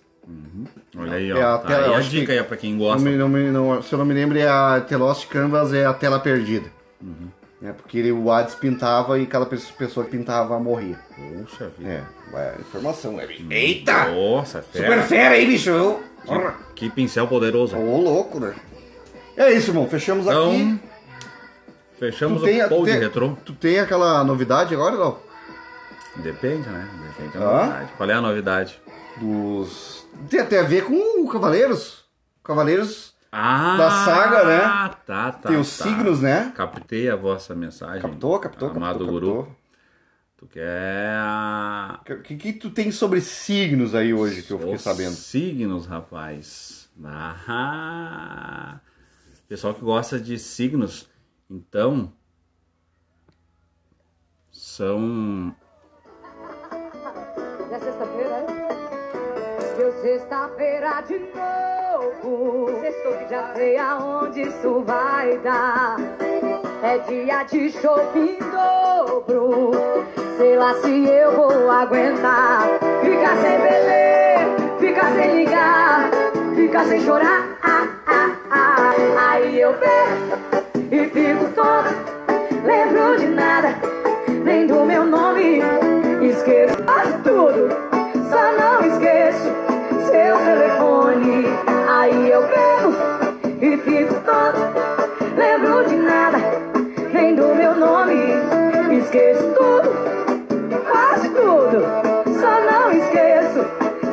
[0.98, 1.38] Olha aí, ó.
[1.38, 3.10] É a Tá tela, aí eu a dica que- aí pra quem Não gosta.
[3.10, 5.94] não me- não- se eu não me lembro, é a The Lost Canvas é a
[5.94, 6.68] tela perdida.
[7.02, 7.30] Uhum.
[7.62, 10.98] É porque ele, o Hades pintava e cada pe- pessoa que pintava morria.
[11.44, 12.06] Poxa vida.
[12.34, 13.44] É, é informação, né, bicho?
[13.50, 14.10] Eita!
[14.12, 15.02] Nossa, Super fera.
[15.04, 16.00] fera aí, bicho!
[16.26, 16.56] Porra.
[16.76, 17.76] Que pincel poderoso.
[17.76, 18.54] Ô, louco, né?
[19.40, 19.88] É isso, irmão.
[19.88, 20.80] Fechamos Então, aqui.
[21.98, 23.38] fechamos Tu tem, o tem, retrô.
[23.46, 25.18] tu tem aquela novidade agora, não?
[26.18, 26.88] Depende, né?
[27.08, 27.66] Depende da Ah?
[27.66, 27.92] novidade.
[27.96, 28.82] Qual é a novidade?
[29.18, 30.06] Dos.
[30.30, 32.04] Tem até a ver com o Cavaleiros.
[32.44, 34.60] Cavaleiros Ah, Da saga, né?
[35.06, 35.50] Tá, tá.
[35.50, 35.84] tem os tá.
[35.86, 36.52] signos, né?
[36.56, 38.02] Captei a vossa mensagem.
[38.02, 39.38] Captou, captou, Amado captou, guru.
[39.38, 39.56] captou.
[40.38, 41.20] Tu quer.
[42.18, 45.14] O que, que tu tem sobre signos aí hoje que eu fiquei Os sabendo?
[45.14, 46.90] Signos, rapaz.
[47.06, 48.80] Ah,
[49.50, 51.10] pessoal que gosta de signos,
[51.50, 52.14] então
[54.52, 55.56] são
[57.72, 58.45] É sexta-feira?
[59.76, 62.80] Deu sexta-feira de novo.
[62.80, 65.97] Sextou que já sei aonde isso vai dar.
[66.84, 69.72] É dia de shopping dobro.
[70.38, 72.68] Sei lá se eu vou aguentar.
[73.02, 76.12] Ficar sem beber, ficar sem ligar,
[76.56, 77.58] ficar sem chorar.
[77.64, 78.39] Ah, ah, ah.
[79.18, 81.90] Aí eu bebo e fico toda.
[82.64, 83.76] Lembro de nada,
[84.44, 85.62] nem do meu nome.
[86.22, 87.70] Esqueço quase tudo,
[88.30, 89.50] só não esqueço
[90.12, 91.46] seu telefone.
[91.88, 92.96] Aí eu bebo
[93.62, 94.58] e fico todo.
[95.38, 96.40] Lembro de nada,
[97.14, 98.16] nem do meu nome.
[98.98, 99.92] Esqueço tudo,
[100.90, 101.86] quase tudo,
[102.40, 103.66] só não esqueço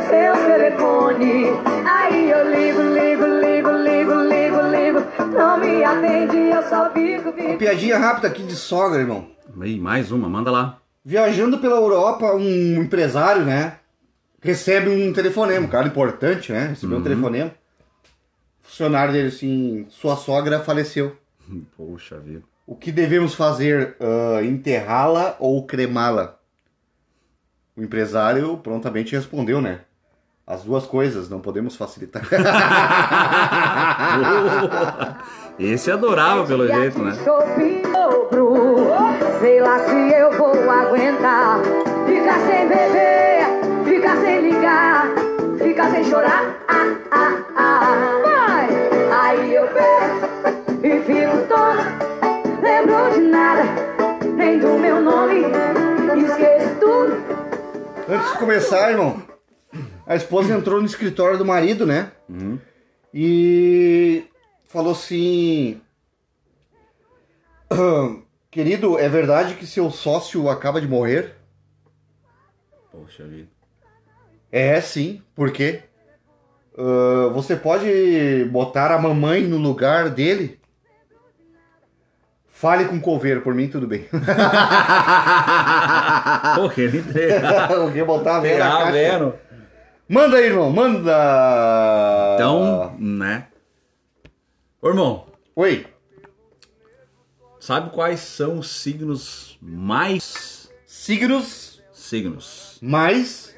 [0.09, 1.53] seu telefone.
[1.85, 2.95] Aí eu ligo,
[5.87, 7.59] atende, eu só fico, fico.
[7.59, 9.28] Piadinha rápida aqui de sogra, irmão.
[9.61, 10.78] Aí, mais uma, manda lá.
[11.05, 13.78] Viajando pela Europa, um empresário, né?
[14.43, 16.68] Recebe um telefonema, um cara importante, né?
[16.68, 17.53] Recebeu um telefonema.
[18.62, 21.16] O funcionário dele assim, sua sogra faleceu.
[21.76, 22.43] Poxa vida.
[22.66, 23.97] O que devemos fazer?
[24.01, 26.37] Ah, Enterrá-la ou cremá-la?
[27.76, 29.80] O empresário prontamente respondeu, né?
[30.47, 32.22] As duas coisas, não podemos facilitar.
[35.59, 37.16] Esse adorava pelo jeito, né?
[37.24, 38.90] Dobro.
[39.40, 41.61] Sei lá se eu vou aguentar.
[42.07, 43.46] Ficar sem beber,
[43.84, 45.07] ficar sem ligar,
[45.59, 46.54] ficar sem chorar.
[46.68, 48.20] Ah, ah, ah.
[48.22, 48.68] Vai!
[49.12, 51.46] Aí eu bebo e fico.
[52.62, 53.62] Lembro de nada,
[54.36, 55.44] nem do meu nome.
[56.22, 57.16] Esqueço tudo.
[58.09, 59.22] Antes de começar, irmão,
[60.07, 62.12] a esposa entrou no escritório do marido, né?
[63.12, 64.24] E
[64.77, 65.81] falou assim:
[67.70, 71.35] "Ahn, Querido, é verdade que seu sócio acaba de morrer?
[72.91, 73.49] Poxa vida.
[74.51, 75.22] É, sim.
[75.35, 75.83] Por quê?
[76.77, 80.59] Ah, você pode botar a mamãe no lugar dele?
[82.49, 84.09] Fale com o coveiro, por mim tudo bem.
[86.57, 87.66] Pô, ele entrega.
[87.77, 89.35] Alguém botar a vendo?
[90.09, 91.12] Manda aí, irmão, manda!
[92.37, 93.49] Então, né?
[94.81, 95.87] Ô, irmão, Oi.
[97.59, 102.79] sabe quais são os signos mais Signos signos?
[102.83, 103.57] mais,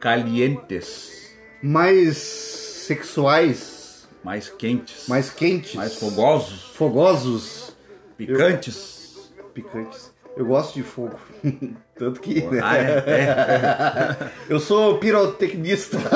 [0.00, 7.76] calientes, mais sexuais, mais quentes, mais quentes, mais fogosos, fogosos,
[8.16, 9.30] picantes?
[9.52, 10.13] picantes.
[10.36, 11.14] Eu gosto de fogo.
[11.96, 12.40] Tanto que.
[12.46, 12.60] né?
[12.62, 14.16] Ah, é, é.
[14.52, 15.96] Eu sou pirotecnista.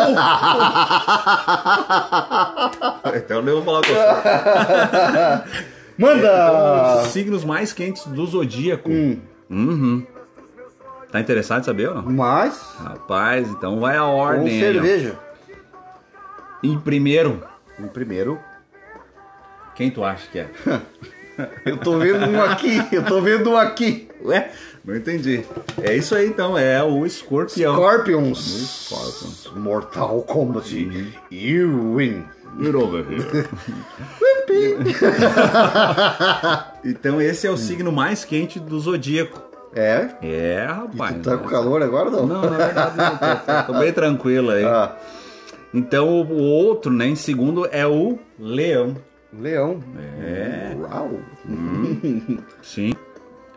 [3.14, 5.62] Então eu vou falar com você.
[5.96, 7.02] Manda!
[7.02, 8.90] Os signos mais quentes do zodíaco.
[8.90, 10.06] Uhum.
[11.10, 12.02] Tá interessado em saber ou não?
[12.02, 14.56] Mas, Rapaz, então vai a com ordem.
[14.56, 14.60] ó.
[14.60, 15.18] cerveja.
[16.62, 17.42] Em primeiro,
[17.78, 18.38] Em primeiro,
[19.74, 20.50] quem tu acha que é?
[21.64, 22.82] Eu tô vendo um aqui.
[22.92, 24.08] Eu tô vendo um aqui.
[24.24, 24.50] Ué?
[24.84, 25.44] Não entendi.
[25.82, 27.74] É isso aí então, é o escorpião.
[27.74, 28.38] Scorpions.
[28.86, 29.50] Scorpions.
[29.56, 30.74] Mortal Kombat.
[31.30, 32.24] You win.
[32.60, 33.46] Get over here.
[36.84, 39.42] então esse é o signo mais quente do zodíaco.
[39.74, 40.08] É?
[40.22, 41.16] É, rapaz.
[41.16, 42.26] Tu tá com calor agora não?
[42.26, 43.16] Não, na verdade não.
[43.66, 44.64] Tô, tô- bem tranquilo aí.
[44.64, 44.96] Ah,
[45.74, 48.96] Então o outro, né, em segundo é o leão.
[49.32, 49.82] Leão.
[50.20, 50.74] É.
[50.78, 51.20] Uau.
[51.48, 52.94] Hum, sim.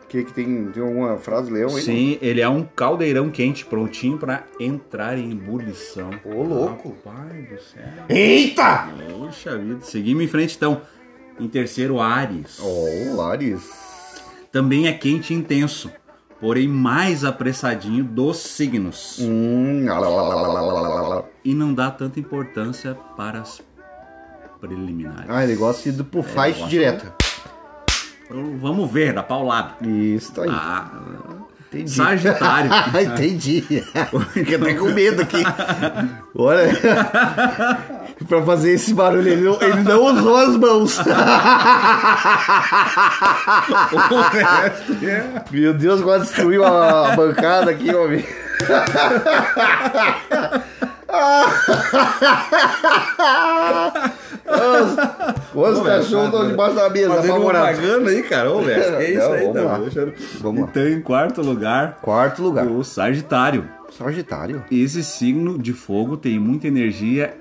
[0.10, 1.82] Que, que tem, tem alguma frase leão aí?
[1.82, 6.10] Sim, ele é um caldeirão quente, prontinho para entrar em ebulição.
[6.26, 6.92] Ô, louco!
[7.02, 7.82] Pai do céu!
[8.10, 8.90] Eita!
[9.10, 10.82] Poxa vida, seguimos em frente então.
[11.40, 12.60] Em terceiro, Ares.
[12.62, 13.62] Oh, Ares.
[14.52, 15.90] Também é quente e intenso,
[16.42, 19.18] porém mais apressadinho dos signos.
[19.22, 23.62] Hum, lá, lá, lá, e não dá tanta importância para as
[24.62, 25.26] preliminares.
[25.28, 26.70] Ah, ele gosta de ir pro fight gosto.
[26.70, 27.14] direta.
[28.30, 29.72] Vamos ver, da paulada.
[29.86, 30.50] Isso aí.
[30.50, 30.90] Ah,
[31.68, 31.92] entendi.
[31.92, 32.72] Sagitário.
[33.12, 33.62] entendi.
[34.32, 35.44] Fiquei até com medo aqui.
[36.34, 36.70] Olha.
[38.30, 39.28] pra fazer esse barulho.
[39.28, 41.00] Ele não, ele não usou as mãos.
[45.04, 48.24] É- Meu Deus, quase destruiu a, a bancada aqui, homem.
[55.54, 57.80] Os, os cachorros estão debaixo da mesa, Fazendo apavorados.
[57.80, 58.52] propaganda aí, cara.
[58.52, 59.62] Ô, velho, é isso Não, aí, vamos tá?
[59.64, 59.80] lá.
[60.42, 60.68] Vamos lá.
[60.70, 62.66] Então, em quarto lugar, Quarto lugar.
[62.68, 63.68] o Sagitário.
[63.98, 64.64] Sagitário.
[64.72, 67.38] Esse signo de fogo tem muita energia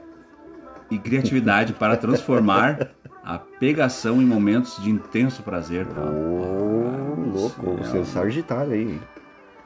[0.91, 2.89] e criatividade para transformar
[3.25, 5.87] a pegação em momentos de intenso prazer.
[5.97, 9.01] Ô, louco, o seu Sagitário aí.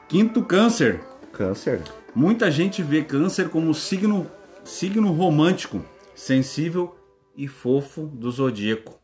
[0.07, 1.01] Quinto câncer.
[1.33, 1.81] Câncer.
[2.15, 4.31] Muita gente vê câncer como signo,
[4.63, 5.83] signo romântico,
[6.15, 6.95] sensível
[7.35, 8.97] e fofo do zodíaco.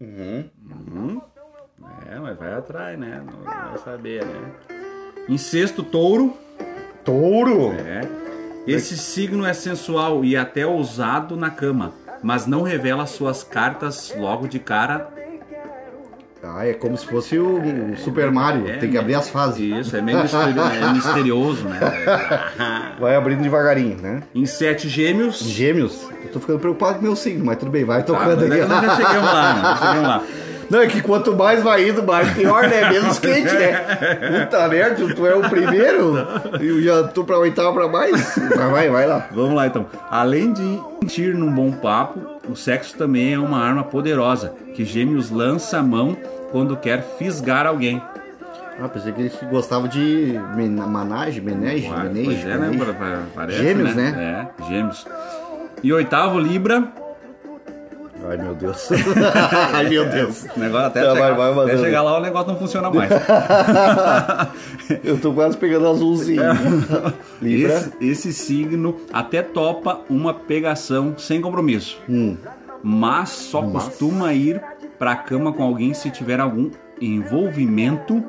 [0.00, 0.50] Uhum.
[2.10, 3.22] É, mas vai atrás, né?
[3.24, 4.52] Não vai saber, né?
[5.28, 6.36] Em sexto, touro.
[7.04, 7.72] Touro.
[7.72, 8.00] É.
[8.66, 14.48] Esse signo é sensual e até ousado na cama, mas não revela suas cartas logo
[14.48, 15.08] de cara.
[16.54, 17.58] Ah, é como se fosse o,
[17.92, 18.68] o Super Mario.
[18.68, 19.58] É, Tem que abrir as fases.
[19.86, 21.78] Isso, é meio é misterioso, né?
[23.00, 24.22] Vai abrindo devagarinho, né?
[24.34, 25.40] Em sete gêmeos.
[25.40, 26.08] Gêmeos.
[26.24, 28.68] Eu tô ficando preocupado com meu signo, mas tudo bem, vai Ah, tocando nós aqui.
[28.68, 29.62] nós já chegamos lá, né?
[29.62, 30.22] Já chegamos lá.
[30.68, 32.90] Não, é que quanto mais vai indo, mais pior, né?
[32.90, 33.84] Menos quente, né?
[34.44, 36.16] Puta merda, tu é o primeiro
[36.60, 38.34] e já tô pra oitava pra mais.
[38.56, 39.28] Vai, vai, vai lá.
[39.32, 39.86] Vamos lá então.
[40.10, 42.18] Além de sentir num bom papo,
[42.50, 46.16] o sexo também é uma arma poderosa que Gêmeos lança a mão
[46.50, 48.00] quando quer fisgar alguém.
[48.80, 50.38] Ah, pensei que eles gostavam de
[50.86, 52.68] managem, menage, Uai, menage, pois é, né?
[52.68, 52.92] menage.
[52.92, 54.50] Pa- Parece, Gêmeos, né?
[54.60, 55.06] É, gêmeos.
[55.82, 56.86] E oitavo, Libra.
[58.28, 58.88] Ai, meu Deus.
[59.72, 60.44] Ai, meu Deus.
[60.56, 63.08] O negócio até, Tá, chegar, vai, vai até chegar lá o negócio não funciona mais.
[65.04, 66.42] Eu tô quase pegando azulzinho.
[67.40, 67.72] Libra.
[67.72, 71.98] Esse, esse signo até topa uma pegação sem compromisso.
[72.08, 72.36] Hum.
[72.82, 74.60] Mas só costuma ir
[74.98, 76.70] pra cama com alguém se tiver algum
[77.00, 78.22] envolvimento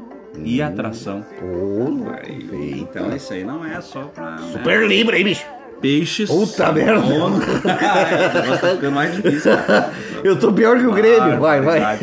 [0.44, 1.26] e atração.
[1.42, 4.32] Ô, Aí, então isso aí não é só pra.
[4.32, 4.50] né?
[4.52, 5.46] Super Libra, hein, bicho?
[5.82, 6.30] Peixes.
[6.30, 7.02] Puta merda.
[7.06, 9.52] Negócio tá ficando mais difícil.
[9.56, 9.92] cara.
[10.24, 11.34] Eu tô pior que o Grêmio.
[11.34, 12.00] Ah, Vai, vai.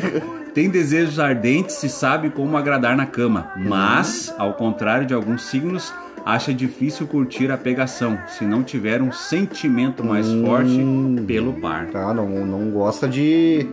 [0.54, 5.92] Tem desejos ardentes e sabe como agradar na cama, mas, ao contrário de alguns signos,
[6.24, 10.78] acha difícil curtir a pegação se não tiver um sentimento mais forte
[11.26, 11.86] pelo par.
[11.86, 13.66] Tá, não, não gosta de.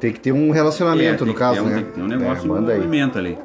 [0.00, 1.74] Tem que ter um relacionamento, É, no caso, um, né?
[1.76, 2.78] Tem que ter um negócio É, de manda aí.
[2.78, 3.38] movimento ali.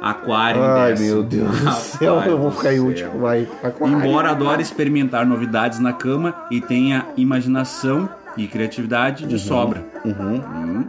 [0.00, 0.62] Aquário.
[0.62, 1.08] Ai, décimo.
[1.08, 3.48] meu Deus do céu, eu vou ficar em último, vai.
[3.62, 3.96] Aquário.
[3.96, 9.28] Embora adore experimentar novidades na cama e tenha imaginação e criatividade Uhum.
[9.28, 9.84] de sobra.
[10.04, 10.84] Hum.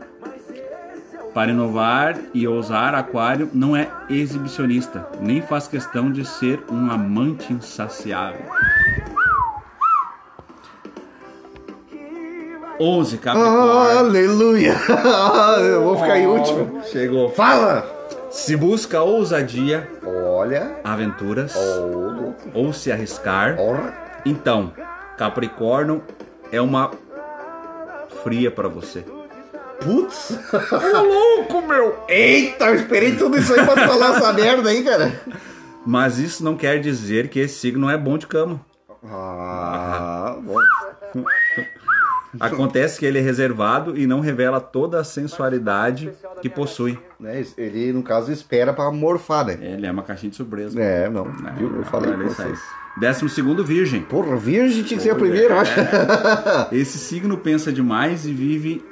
[1.33, 7.53] Para inovar e ousar, Aquário não é exibicionista, nem faz questão de ser um amante
[7.53, 8.41] insaciável.
[12.79, 13.97] 11 Capricórnio.
[13.99, 14.75] Aleluia!
[15.61, 16.81] Eu vou ficar em último.
[16.85, 17.31] Chegou.
[17.31, 17.85] Fala!
[18.29, 20.79] Se busca ousadia, Olha.
[20.83, 22.35] aventuras louco.
[22.53, 23.93] ou se arriscar, Porra.
[24.25, 24.73] Então,
[25.17, 26.03] Capricórnio
[26.51, 26.91] é uma
[28.23, 29.03] fria pra você.
[29.81, 30.37] Putz.
[30.71, 31.97] Ô, louco, meu.
[32.07, 35.11] Eita, eu esperei tudo isso aí pra falar essa merda aí, cara.
[35.85, 38.59] Mas isso não quer dizer que esse signo é bom de cama.
[39.09, 40.57] Ah, bom.
[42.39, 46.11] Acontece que ele é reservado e não revela toda a sensualidade
[46.41, 46.99] que possui.
[47.19, 49.57] Né, Ele, no caso, espera pra morfar, né?
[49.61, 50.79] Ele é uma caixinha de surpresa.
[50.79, 51.25] É, não.
[51.57, 51.77] Viu?
[51.77, 52.23] Eu falei aí.
[52.23, 52.59] vocês.
[52.99, 54.01] Décimo segundo, virgem.
[54.01, 55.73] Porra, virgem tinha que ser a primeira, eu acho.
[56.73, 58.83] Esse signo pensa demais e vive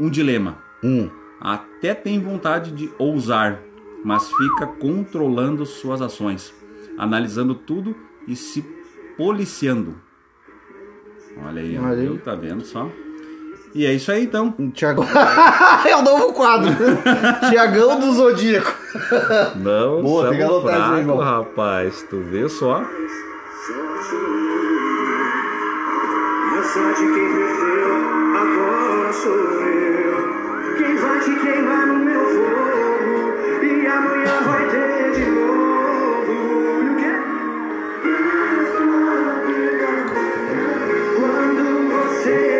[0.00, 0.58] um dilema.
[0.82, 1.10] Hum.
[1.40, 3.60] Até tem vontade de ousar,
[4.04, 6.52] mas fica controlando suas ações,
[6.96, 7.94] analisando tudo
[8.26, 8.64] e se
[9.16, 10.00] policiando.
[11.46, 12.00] Olha aí, Olha aí.
[12.06, 12.18] viu?
[12.18, 12.88] tá vendo só?
[13.74, 14.52] E é isso aí então.
[14.74, 15.04] Tiago.
[15.88, 16.70] é o novo quadro.
[17.48, 18.74] Tiagão do Zodíaco.
[19.56, 21.16] Não, Boa, tem que anotar isso aí, fraco, irmão.
[21.18, 22.02] rapaz.
[22.10, 22.82] Tu vê só.
[26.72, 27.92] Sorte quem perdeu,
[28.34, 30.76] agora sou eu.
[30.78, 33.62] Quem vai te queimar no meu fogo?
[33.62, 36.32] E amanhã vai ter de novo.
[36.32, 37.12] E o quê?
[42.22, 42.51] Quando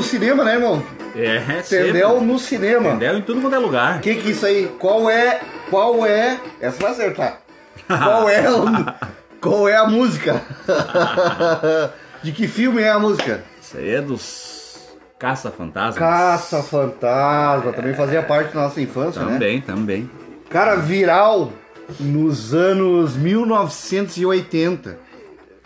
[0.00, 0.82] no cinema, né, irmão?
[1.14, 1.38] É,
[1.68, 2.26] Tendel sempre.
[2.26, 2.90] no cinema.
[2.92, 3.98] Tendel em tudo quanto é lugar.
[3.98, 4.66] O que que é isso aí?
[4.78, 5.40] Qual é.
[5.68, 6.40] Qual é.
[6.58, 7.40] Essa vai acertar.
[7.86, 8.42] Qual é
[9.40, 10.42] Qual é a música?
[12.22, 13.42] De que filme é a música?
[13.60, 14.88] Isso aí é dos
[15.18, 15.98] Caça-Fantasmas.
[15.98, 19.32] Caça Fantasma, também fazia parte da nossa infância, né?
[19.34, 20.10] Também, também.
[20.48, 21.52] Cara, viral
[21.98, 24.98] nos anos 1980,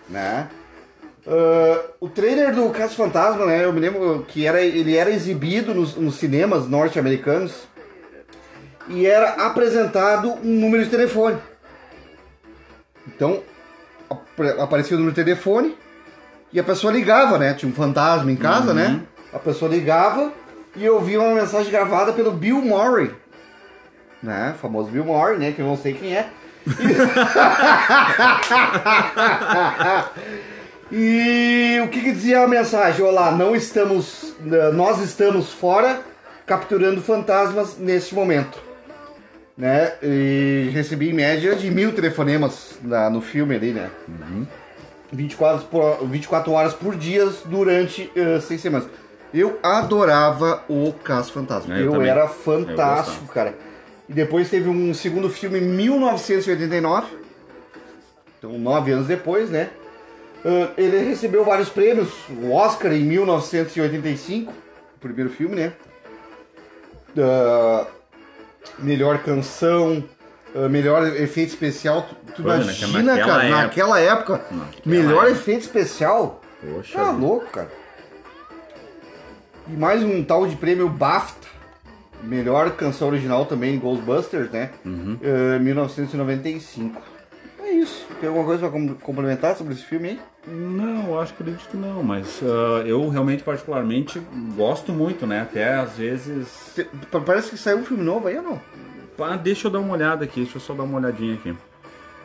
[0.09, 0.49] né?
[1.26, 3.64] Ah, o trailer do Caça Fantasma, né?
[3.64, 7.66] Eu me lembro que era, ele era exibido nos, nos cinemas norte-americanos
[8.88, 11.38] e era apresentado um número de telefone.
[13.08, 13.42] Então,
[14.58, 15.76] aparecia o número de telefone
[16.52, 17.54] e a pessoa ligava, né?
[17.54, 19.00] Tinha um fantasma em casa, né?
[19.32, 20.32] A pessoa ligava
[20.76, 23.10] e eu ouvia uma mensagem gravada pelo Bill Murray,
[24.22, 24.52] né?
[24.56, 25.52] O famoso Bill Murray, né?
[25.52, 26.28] Que eu não sei quem é.
[30.97, 33.05] E o que, que dizia a mensagem?
[33.05, 36.01] Olá, não estamos, eh, nós estamos fora
[36.47, 38.62] capturando fantasmas neste momento,
[39.59, 39.95] né?
[40.01, 43.90] E recebi em média de mil telefonemas na- no filme ali, né?
[45.12, 48.86] 24, por- 24 horas por dia durante eh, seis semanas.
[49.34, 51.76] Eu adorava o Caso Fantasma.
[51.76, 53.53] É, eu eu era Eu fantástico, cara.
[54.09, 57.09] E depois teve um segundo filme em 1989.
[58.38, 59.70] Então, nove anos depois, né?
[60.45, 62.11] Ah, ele recebeu vários prêmios.
[62.30, 64.53] O Oscar em 1985,
[64.97, 65.72] o primeiro filme, né?
[67.18, 67.86] Ah,
[68.78, 70.03] melhor canção,
[70.55, 72.07] ah, melhor efeito especial.
[72.34, 73.62] Tu, Pô, imagina, naquela cara, época.
[73.62, 75.30] naquela época, Naquela melhor época.
[75.40, 76.40] efeito especial.
[76.61, 76.99] Poxa.
[76.99, 77.70] Tá louco, cara.
[79.68, 81.45] E mais um tal de prêmio BAFTA.
[82.22, 84.70] Melhor canção original também, Ghostbusters, né?
[84.84, 85.18] Uhum.
[85.22, 87.01] Eh, 1995.
[87.62, 88.07] É isso.
[88.18, 90.20] Tem alguma coisa pra com- complementar sobre esse filme aí?
[90.47, 94.20] Não, acho que acredito que não, mas ah, eu realmente particularmente
[94.57, 95.40] gosto muito, né?
[95.42, 96.72] Até às vezes.
[96.74, 96.88] Te-
[97.24, 98.61] Parece que saiu um filme novo aí ou não?
[99.18, 101.55] Ah, deixa eu dar uma olhada aqui, deixa eu só dar uma olhadinha aqui.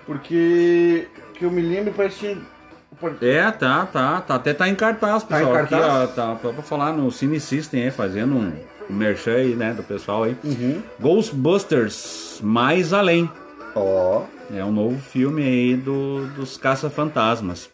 [0.06, 4.36] Porque que eu me lembro parece que É, tá, tá, tá.
[4.36, 5.64] Até tá em cartaz, Tá em pessoal.
[5.64, 8.52] Aqui, ó, tá pra, pra falar no Cine System aí, fazendo um,
[8.90, 10.36] um merchan aí, né, do pessoal aí.
[10.44, 10.82] Uhum.
[11.00, 13.30] Ghostbusters Mais Além.
[13.76, 14.24] Ó.
[14.54, 17.70] É um novo filme aí do, dos Caça-Fantasmas.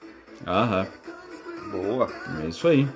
[0.46, 0.88] Aham,
[1.72, 2.10] Boa.
[2.44, 2.88] é isso aí.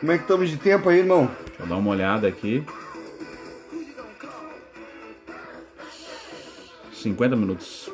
[0.00, 1.30] Como é que estamos de tempo aí, irmão?
[1.46, 2.64] Deixa eu dar uma olhada aqui.
[6.92, 7.90] 50 minutos.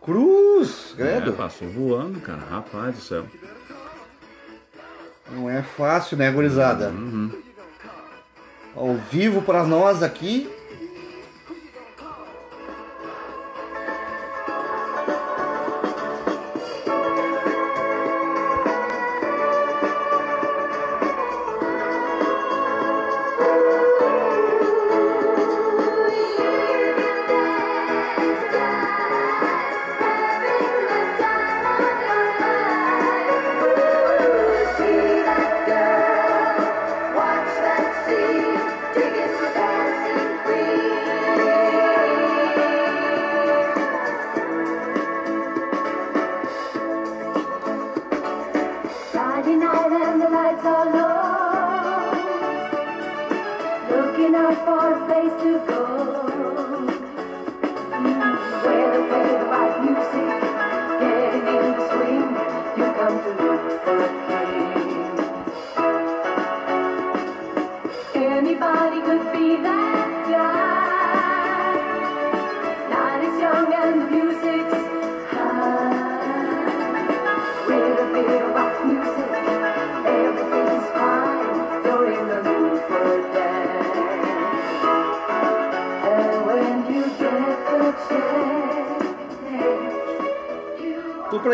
[0.00, 0.94] Cruz!
[0.98, 1.32] É, Credo.
[1.32, 2.40] passou voando, cara.
[2.48, 3.26] Rapaz do céu.
[5.30, 6.92] Não é fácil, né, gurizada?
[8.74, 10.50] Ao vivo para nós aqui.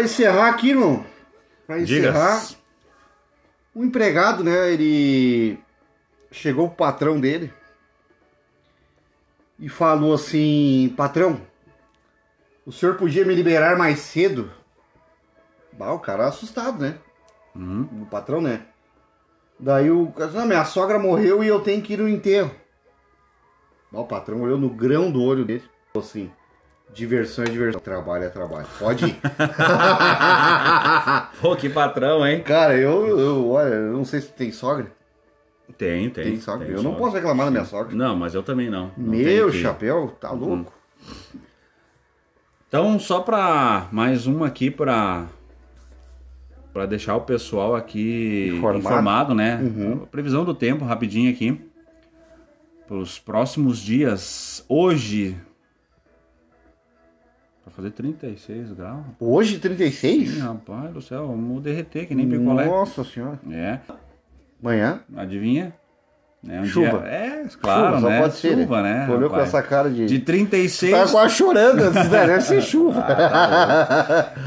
[0.05, 1.05] Encerrar aqui, irmão.
[1.67, 2.41] Pra encerrar.
[2.41, 2.59] Diga.
[3.75, 5.59] O empregado, né, ele
[6.31, 7.53] chegou pro patrão dele
[9.59, 11.41] e falou assim: Patrão,
[12.65, 14.51] o senhor podia me liberar mais cedo?
[15.73, 16.99] Bah, o cara assustado, né?
[17.55, 18.67] O patrão, né?
[19.59, 22.55] Daí o cara disse, não, minha sogra morreu e eu tenho que ir no enterro.
[23.91, 26.33] Bah, o patrão olhou no grão do olho dele falou assim:
[26.93, 27.81] Diversão é diversão.
[27.81, 28.67] Trabalho é trabalho.
[28.79, 29.17] Pode ir.
[31.41, 32.41] Pô, que patrão, hein?
[32.43, 34.93] Cara, eu, eu, olha, eu não sei se tem sogra.
[35.77, 36.25] Tem, tem.
[36.25, 36.67] Tem sogra.
[36.67, 37.05] tem eu não sogra.
[37.05, 37.97] posso reclamar da minha sogra.
[37.97, 38.93] Não, mas eu também não.
[38.97, 40.73] Não Meu chapéu, tá louco.
[42.69, 45.27] Então, só pra mais uma aqui pra
[46.73, 48.79] para deixar o pessoal aqui Informado.
[48.79, 49.61] informado, né?
[49.63, 49.99] Uhum.
[50.07, 51.61] Previsão do tempo rapidinho aqui.
[52.87, 55.54] Para os próximos dias, hoje Pra
[57.77, 59.05] fazer 36 graus.
[59.21, 60.41] Hoje, Ih, 36?
[60.41, 62.67] rapaz do céu, vamos derreter que nem picolé.
[62.67, 63.39] Nossa senhora.
[63.51, 63.79] É,
[64.63, 65.01] Amanhã?
[65.17, 65.75] adivinha?
[66.47, 66.99] É um Chuva.
[66.99, 68.21] dia- É, claro, chuva, só né?
[68.21, 68.55] pode ser.
[68.55, 69.09] Chuva, né?
[69.11, 70.05] Olhou com essa cara de.
[70.05, 72.27] De 36 Tá quase chorando antes, né?
[72.27, 73.03] Deve ser chuva.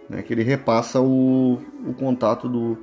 [0.09, 0.21] Né?
[0.21, 2.77] Que ele repassa o, o contato do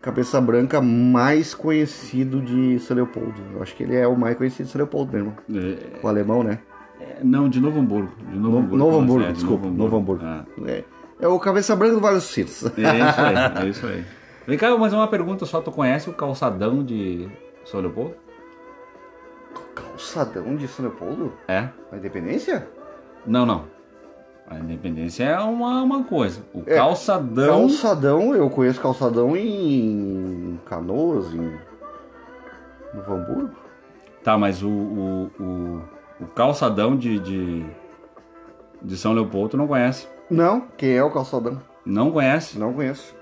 [0.00, 3.40] Cabeça Branca mais conhecido de São Leopoldo.
[3.54, 5.34] Eu acho que ele é o mais conhecido de São Leopoldo mesmo.
[5.50, 6.58] É, O alemão, né?
[7.00, 8.12] é, não, de Novo Hamburgo.
[8.30, 8.76] De Novo, Novo, Hamburgo.
[8.76, 9.66] Novo Hamburgo, É, de desculpa.
[9.68, 10.24] Novo Hamburgo.
[10.24, 10.84] Ah, É,
[11.24, 12.64] é o Cabeça Branca do Vale dos Sinos.
[12.64, 14.04] é isso aí, é isso aí.
[14.46, 15.60] Vem cá, mas uma pergunta só.
[15.60, 17.28] Tu conhece o calçadão de
[17.64, 18.14] São Leopoldo?
[19.74, 21.32] Calçadão de São Leopoldo?
[21.48, 21.68] É?
[21.90, 22.68] A Independência?
[23.26, 23.64] Não, não.
[24.46, 26.42] A independência é uma, uma coisa.
[26.52, 27.60] O É, calçadão.
[27.60, 31.58] Calçadão, eu conheço calçadão em Canoas, em
[32.92, 33.50] Novo Hamburgo.
[34.22, 35.82] Tá, mas o, o, o,
[36.20, 37.64] o calçadão de, de,
[38.82, 40.06] de São Leopoldo tu não conhece.
[40.30, 41.60] Não, quem é o calçadão?
[41.84, 42.58] Não conhece?
[42.58, 43.14] Não conheço.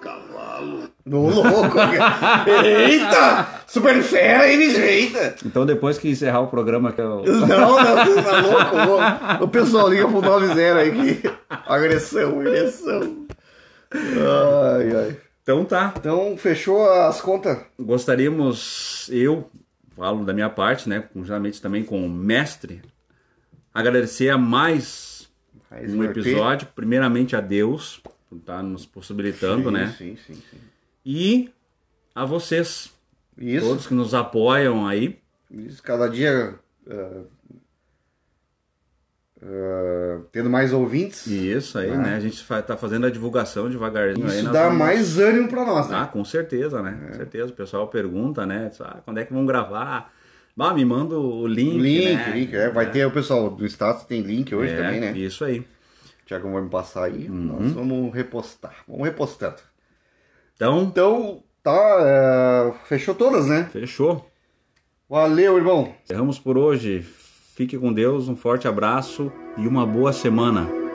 [0.00, 0.90] Cavalo.
[1.04, 1.78] No louco.
[2.64, 3.46] Eita!
[3.66, 4.80] Super fera, hein, bicho?
[4.80, 5.36] Eita!
[5.44, 7.22] Então depois que encerrar o programa que eu...
[7.24, 9.44] Não, não, você tá louco?
[9.44, 11.30] O pessoal liga pro 90 aí que
[11.66, 13.26] agressão, agressão.
[13.92, 15.16] Ai, ai.
[15.42, 15.94] Então tá.
[15.96, 17.58] Então, fechou as contas?
[17.78, 19.48] Gostaríamos, eu
[19.96, 22.82] falo da minha parte, né, conjuntamente também com o mestre,
[23.72, 25.15] agradecer a mais
[25.80, 26.10] Mais um um EP.
[26.10, 26.68] episódio.
[26.74, 27.98] Primeiramente a Deus
[28.28, 29.94] por estar nos possibilitando, sim, né?
[29.96, 30.58] Sim, sim, sim.
[31.04, 31.50] E
[32.14, 32.92] a vocês,
[33.38, 35.18] Isso, todos que nos apoiam aí.
[35.50, 36.54] isso cada dia
[36.90, 37.22] ah,
[39.42, 41.26] ah, tendo mais ouvintes.
[41.26, 42.14] Isso aí, né?
[42.16, 44.26] A gente fa- tá fazendo a divulgação devagarzinho.
[44.26, 45.96] Isso dá vamos- mais ânimo pra nós, né?
[46.00, 46.98] Ah, com certeza, né?
[47.08, 47.52] Com certeza.
[47.52, 48.70] O pessoal pergunta, né?
[48.80, 50.12] Ah, quando é que vão gravar?
[50.58, 51.78] Ah, me manda o link.
[51.78, 52.30] link, né?
[52.34, 52.54] link.
[52.56, 55.12] É, vai ter o pessoal do status tem link hoje É, também, né?
[55.12, 55.62] Isso aí.
[56.24, 57.28] Tiago vai me passar aí.
[57.28, 58.74] Nós vamos repostar.
[58.88, 59.56] Vamos repostando.
[60.54, 61.96] Então, Então, tá.
[62.00, 63.68] é, fechou todas, né?
[63.70, 64.28] fechou.
[65.08, 65.94] Valeu, irmão.
[66.04, 67.00] Encerramos por hoje.
[67.02, 70.85] Fique com Deus, um forte abraço e uma boa semana.